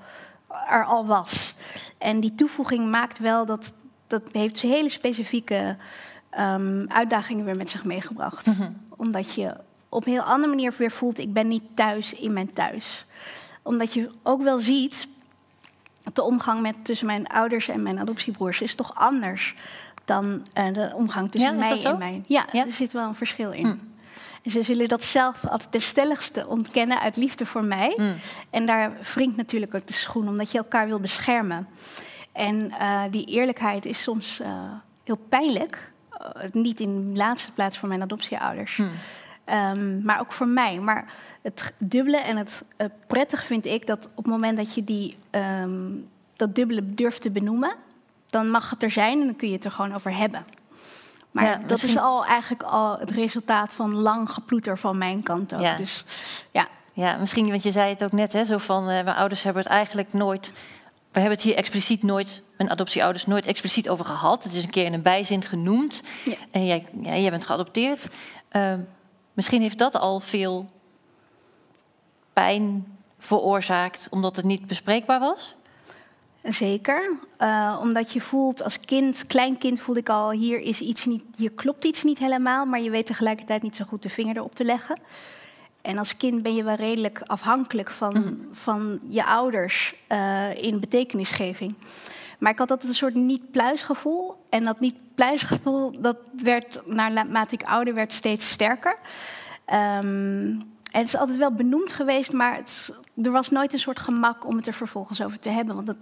er 0.70 0.86
al 0.86 1.06
was. 1.06 1.56
En 1.98 2.20
die 2.20 2.36
toevoeging 2.36 2.90
maakt 2.90 3.20
wel 3.20 3.46
dat 3.46 3.74
dat 4.08 4.22
heeft 4.32 4.62
hele 4.62 4.90
specifieke 4.90 5.76
um, 6.40 6.86
uitdagingen 6.88 7.46
weer 7.46 7.56
met 7.56 7.70
zich 7.70 7.84
meegebracht. 7.84 8.46
Mhm. 8.46 8.72
Omdat 8.98 9.34
je 9.34 9.56
op 9.90 10.06
een 10.06 10.12
heel 10.12 10.22
andere 10.22 10.48
manier 10.48 10.74
weer 10.78 10.92
voelt, 10.92 11.20
ik 11.20 11.34
ben 11.34 11.48
niet 11.48 11.64
thuis 11.74 12.14
in 12.14 12.34
mijn 12.34 12.54
thuis. 12.54 13.06
Omdat 13.64 13.94
je 13.94 14.10
ook 14.24 14.42
wel 14.42 14.60
ziet 14.60 15.08
dat 16.04 16.16
de 16.16 16.24
omgang 16.24 16.62
met, 16.62 16.76
tussen 16.84 17.08
mijn 17.08 17.28
ouders 17.28 17.68
en 17.68 17.84
mijn 17.84 18.00
adoptiebroers 18.00 18.62
is 18.62 18.76
toch 18.76 18.96
anders 18.96 19.56
dan 20.06 20.46
uh, 20.58 20.74
de 20.74 20.92
omgang 20.96 21.32
tussen 21.32 21.56
mij 21.56 21.84
en 21.84 21.98
mijn. 21.98 22.24
Ja, 22.28 22.46
ja, 22.52 22.66
er 22.66 22.72
zit 22.72 22.94
wel 22.94 23.08
een 23.08 23.16
verschil 23.16 23.52
in. 23.52 23.68
Mm. 23.68 23.92
En 24.44 24.52
ze 24.52 24.64
zullen 24.64 24.88
dat 24.88 25.04
zelf 25.04 25.48
altijd 25.48 25.72
ten 25.72 25.82
stelligste 25.82 26.48
ontkennen 26.48 27.00
uit 27.00 27.16
liefde 27.16 27.46
voor 27.46 27.64
mij. 27.64 27.94
Mm. 27.96 28.16
En 28.50 28.66
daar 28.66 28.92
wringt 29.14 29.36
natuurlijk 29.36 29.76
ook 29.76 29.88
de 29.88 29.94
schoen, 29.94 30.28
omdat 30.28 30.52
je 30.52 30.58
elkaar 30.58 30.88
wil 30.88 31.00
beschermen. 31.00 31.68
En 32.32 32.72
uh, 32.82 33.02
die 33.12 33.26
eerlijkheid 33.26 33.86
is 33.86 34.04
soms 34.04 34.40
uh, 34.42 34.48
heel 35.04 35.20
pijnlijk. 35.30 35.92
Eh, 36.10 36.52
niet 36.52 36.80
in 36.80 37.14
de 37.14 37.18
laatste 37.18 37.52
plaats 37.52 37.78
voor 37.78 37.90
mijn 37.90 38.02
adoptieouders. 38.02 38.76
Hmm. 38.76 38.92
Um, 39.46 40.02
maar 40.04 40.20
ook 40.20 40.32
voor 40.32 40.48
mij. 40.48 40.80
Maar 40.80 41.14
het 41.44 41.74
dubbele 41.78 42.18
en 42.18 42.38
het 42.38 42.64
uh, 42.78 42.88
prettige 43.08 43.46
vind 43.46 43.66
ik 43.66 43.88
dat 43.88 44.06
op 44.06 44.24
het 44.24 44.34
moment 44.34 44.58
dat 44.58 44.74
je 44.74 44.84
die, 44.84 45.18
um, 45.32 46.10
dat 46.36 46.56
dubbele 46.56 46.94
durft 46.94 47.22
te 47.22 47.32
benoemen, 47.32 47.76
dan 48.30 48.50
mag 48.50 48.70
het 48.70 48.84
er 48.84 48.92
zijn 48.92 49.20
en 49.20 49.26
dan 49.26 49.36
kun 49.36 49.48
je 49.48 49.56
het 49.56 49.66
er 49.66 49.72
gewoon 49.72 49.94
over 49.94 50.16
hebben. 50.16 50.46
Maar 51.32 51.44
ja, 51.46 51.60
dat 51.68 51.84
is 51.84 51.98
al 51.98 52.26
eigenlijk 52.26 52.64
al 52.64 53.00
het 53.00 53.12
resultaat 53.12 53.74
van 53.74 53.96
lang 53.96 54.30
geploeter 54.30 54.78
van 54.78 54.98
mijn 54.98 55.24
kant 55.24 55.54
ook. 55.54 55.62
Ja. 55.62 55.76
Dus, 55.76 56.06
ja. 56.52 56.68
ja, 56.94 57.18
misschien, 57.18 57.50
want 57.50 57.64
je 57.64 57.72
zei 57.72 57.90
het 57.90 58.04
ook 58.04 58.12
net, 58.12 58.34
hè, 58.34 58.44
zo 58.44 58.58
van 58.58 58.82
uh, 58.82 58.88
mijn 58.88 59.16
ouders 59.16 59.44
hebben 59.44 59.64
het 59.64 59.72
eigenlijk 59.72 60.14
nooit 60.14 60.54
we 61.14 61.20
hebben 61.20 61.38
het 61.38 61.48
hier 61.48 61.56
expliciet 61.56 62.04
nooit, 62.04 62.42
mijn 62.58 62.70
adoptieouders, 62.70 63.26
nooit 63.26 63.46
expliciet 63.46 63.90
over 63.90 64.06
gehad. 64.06 64.44
Het 64.44 64.54
is 64.54 64.64
een 64.64 64.70
keer 64.70 64.86
in 64.86 64.94
een 64.94 65.02
bijzin 65.02 65.44
genoemd. 65.44 66.04
Ja. 66.26 66.36
En 66.52 66.66
jij, 66.66 66.86
jij 67.02 67.30
bent 67.30 67.46
geadopteerd. 67.46 68.08
Uh, 68.52 68.74
misschien 69.34 69.62
heeft 69.62 69.78
dat 69.78 69.96
al 69.96 70.20
veel 70.20 70.66
pijn 72.34 72.98
veroorzaakt, 73.18 74.08
omdat 74.10 74.36
het 74.36 74.46
niet 74.46 74.68
bespreekbaar 74.68 75.20
was? 75.20 75.56
Zeker, 76.44 77.12
uh, 77.40 77.80
omdat 77.82 78.14
je 78.14 78.22
voelt 78.22 78.64
als 78.64 78.80
kind, 78.80 79.24
klein 79.28 79.58
kind 79.58 79.80
voelde 79.80 80.00
ik 80.00 80.10
al, 80.10 80.32
hier, 80.32 80.60
is 80.60 80.82
iets 80.82 81.06
niet, 81.06 81.24
hier 81.38 81.52
klopt 81.52 81.86
iets 81.86 82.04
niet 82.04 82.20
helemaal, 82.20 82.66
maar 82.66 82.82
je 82.82 82.90
weet 82.90 83.06
tegelijkertijd 83.06 83.62
niet 83.62 83.76
zo 83.76 83.86
goed 83.86 84.04
de 84.04 84.10
vinger 84.10 84.38
erop 84.38 84.56
te 84.56 84.64
leggen. 84.64 85.00
En 85.82 85.98
als 85.98 86.18
kind 86.18 86.44
ben 86.44 86.56
je 86.56 86.64
wel 86.64 86.76
redelijk 86.76 87.22
afhankelijk 87.26 87.90
van, 87.90 88.14
mhm. 88.14 88.34
van 88.52 89.00
je 89.10 89.26
ouders 89.26 89.96
uh, 90.12 90.64
in 90.64 90.80
betekenisgeving. 90.80 91.76
Maar 92.40 92.52
ik 92.52 92.58
had 92.58 92.72
altijd 92.72 92.90
een 92.90 92.98
soort 92.98 93.16
niet-pluisgevoel. 93.16 94.36
En 94.50 94.64
dat 94.64 94.80
niet-pluisgevoel, 94.80 96.02
dat 96.02 96.18
werd 96.44 96.82
naarmate 96.86 97.56
ik 97.56 97.64
ouder 97.64 97.94
werd 97.94 98.14
steeds 98.14 98.50
sterker. 98.50 98.98
Um, 99.74 100.73
en 100.94 101.00
het 101.00 101.08
is 101.08 101.18
altijd 101.18 101.38
wel 101.38 101.52
benoemd 101.52 101.94
geweest, 101.94 102.34
maar 102.34 102.56
het, 102.56 102.94
er 103.24 103.32
was 103.32 103.50
nooit 103.50 103.74
een 103.74 103.80
soort 103.80 104.00
gemak 104.00 104.48
om 104.48 104.56
het 104.56 104.68
er 104.68 104.74
vervolgens 104.74 105.22
over 105.22 105.40
te 105.40 105.50
hebben. 105.50 105.76
Want 105.76 105.88
het, 105.88 105.98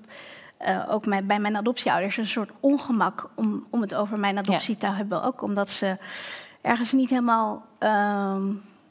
uh, 0.67 0.85
ook 0.89 1.05
mijn, 1.05 1.27
bij 1.27 1.39
mijn 1.39 1.55
adoptieouders 1.55 2.17
een 2.17 2.27
soort 2.27 2.51
ongemak 2.59 3.29
om, 3.35 3.65
om 3.69 3.81
het 3.81 3.95
over 3.95 4.19
mijn 4.19 4.37
adoptie 4.37 4.77
te 4.77 4.87
hebben. 4.87 5.23
Ook 5.23 5.41
omdat 5.41 5.69
ze 5.69 5.97
ergens 6.61 6.91
niet 6.91 7.09
helemaal... 7.09 7.65
Uh, 7.79 8.35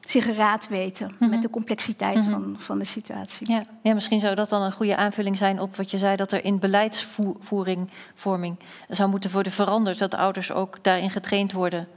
zich 0.01 0.37
raad 0.37 0.69
weten 0.69 1.11
met 1.19 1.31
mhm. 1.31 1.41
de 1.41 1.51
complexiteit 1.51 2.17
mhm. 2.17 2.31
van, 2.31 2.55
van 2.59 2.79
de 2.79 2.85
situatie. 2.85 3.53
Ja. 3.53 3.63
ja, 3.83 3.95
misschien 3.95 4.21
zou 4.21 4.35
dat 4.35 4.49
dan 4.49 4.63
een 4.63 4.73
goede 4.73 4.97
aanvulling 4.97 5.39
zijn 5.39 5.61
op 5.61 5.77
wat 5.77 5.91
je 5.91 5.99
zei, 5.99 6.17
dat 6.17 6.33
er 6.33 6.45
in 6.45 6.59
beleidsvoering 6.59 7.91
vorming 8.15 8.57
zou 8.89 9.11
moeten 9.11 9.31
worden 9.31 9.53
veranderd. 9.53 9.99
Dat 9.99 10.15
ouders 10.15 10.53
ook 10.53 10.79
daarin 10.83 11.11
getraind 11.11 11.53
worden 11.53 11.89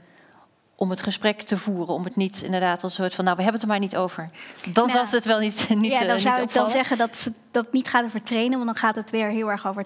om 0.76 0.90
het 0.90 1.02
gesprek 1.02 1.42
te 1.42 1.58
voeren. 1.58 1.94
Om 1.94 2.04
het 2.04 2.16
niet 2.16 2.42
inderdaad 2.42 2.82
als 2.82 2.94
soort 2.94 3.14
van, 3.14 3.24
nou, 3.24 3.36
we 3.36 3.42
hebben 3.42 3.60
het 3.60 3.70
er 3.70 3.76
maar 3.76 3.86
niet 3.86 3.96
over. 3.96 4.30
Dan 4.72 4.86
nou, 4.86 4.90
zal 4.90 5.18
het 5.18 5.24
wel 5.24 5.38
niet, 5.38 5.68
niet 5.74 5.92
Ja, 5.92 5.98
dan 5.98 6.16
uh, 6.16 6.22
zou 6.22 6.42
ik 6.42 6.52
dan 6.52 6.70
zeggen 6.70 6.98
dat 6.98 7.16
ze 7.16 7.32
dat 7.50 7.72
niet 7.72 7.88
gaat 7.88 8.04
over 8.04 8.22
trainen, 8.22 8.52
want 8.52 8.64
dan 8.64 8.76
gaat 8.76 8.94
het 8.94 9.10
weer 9.10 9.28
heel 9.28 9.50
erg 9.50 9.66
over 9.66 9.84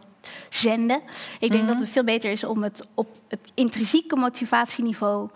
zenden. 0.49 1.01
Ik 1.39 1.51
denk 1.51 1.63
mhm. 1.63 1.73
dat 1.73 1.81
het 1.81 1.91
veel 1.91 2.05
beter 2.05 2.31
is 2.31 2.45
om 2.45 2.63
het 2.63 2.87
op 2.95 3.09
het 3.29 3.51
intrinsieke 3.55 4.17
motivatieniveau 4.17 5.29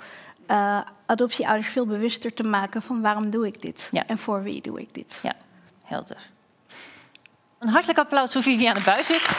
uh, 0.51 0.81
adoptieouders 1.07 1.69
veel 1.69 1.87
bewuster 1.87 2.35
te 2.35 2.43
maken 2.43 2.83
van 2.83 3.01
waarom 3.01 3.31
doe 3.31 3.47
ik 3.47 3.63
dit 3.63 3.91
en 4.07 4.19
voor 4.19 4.43
wie 4.43 4.63
doe 4.63 4.81
ik 4.81 4.95
dit. 4.95 5.19
Ja, 5.23 5.35
helder. 5.83 6.31
Een 7.59 7.69
hartelijk 7.69 7.99
applaus 7.99 8.33
voor 8.33 8.43
Viviane 8.43 8.81
Buizit. 8.85 9.39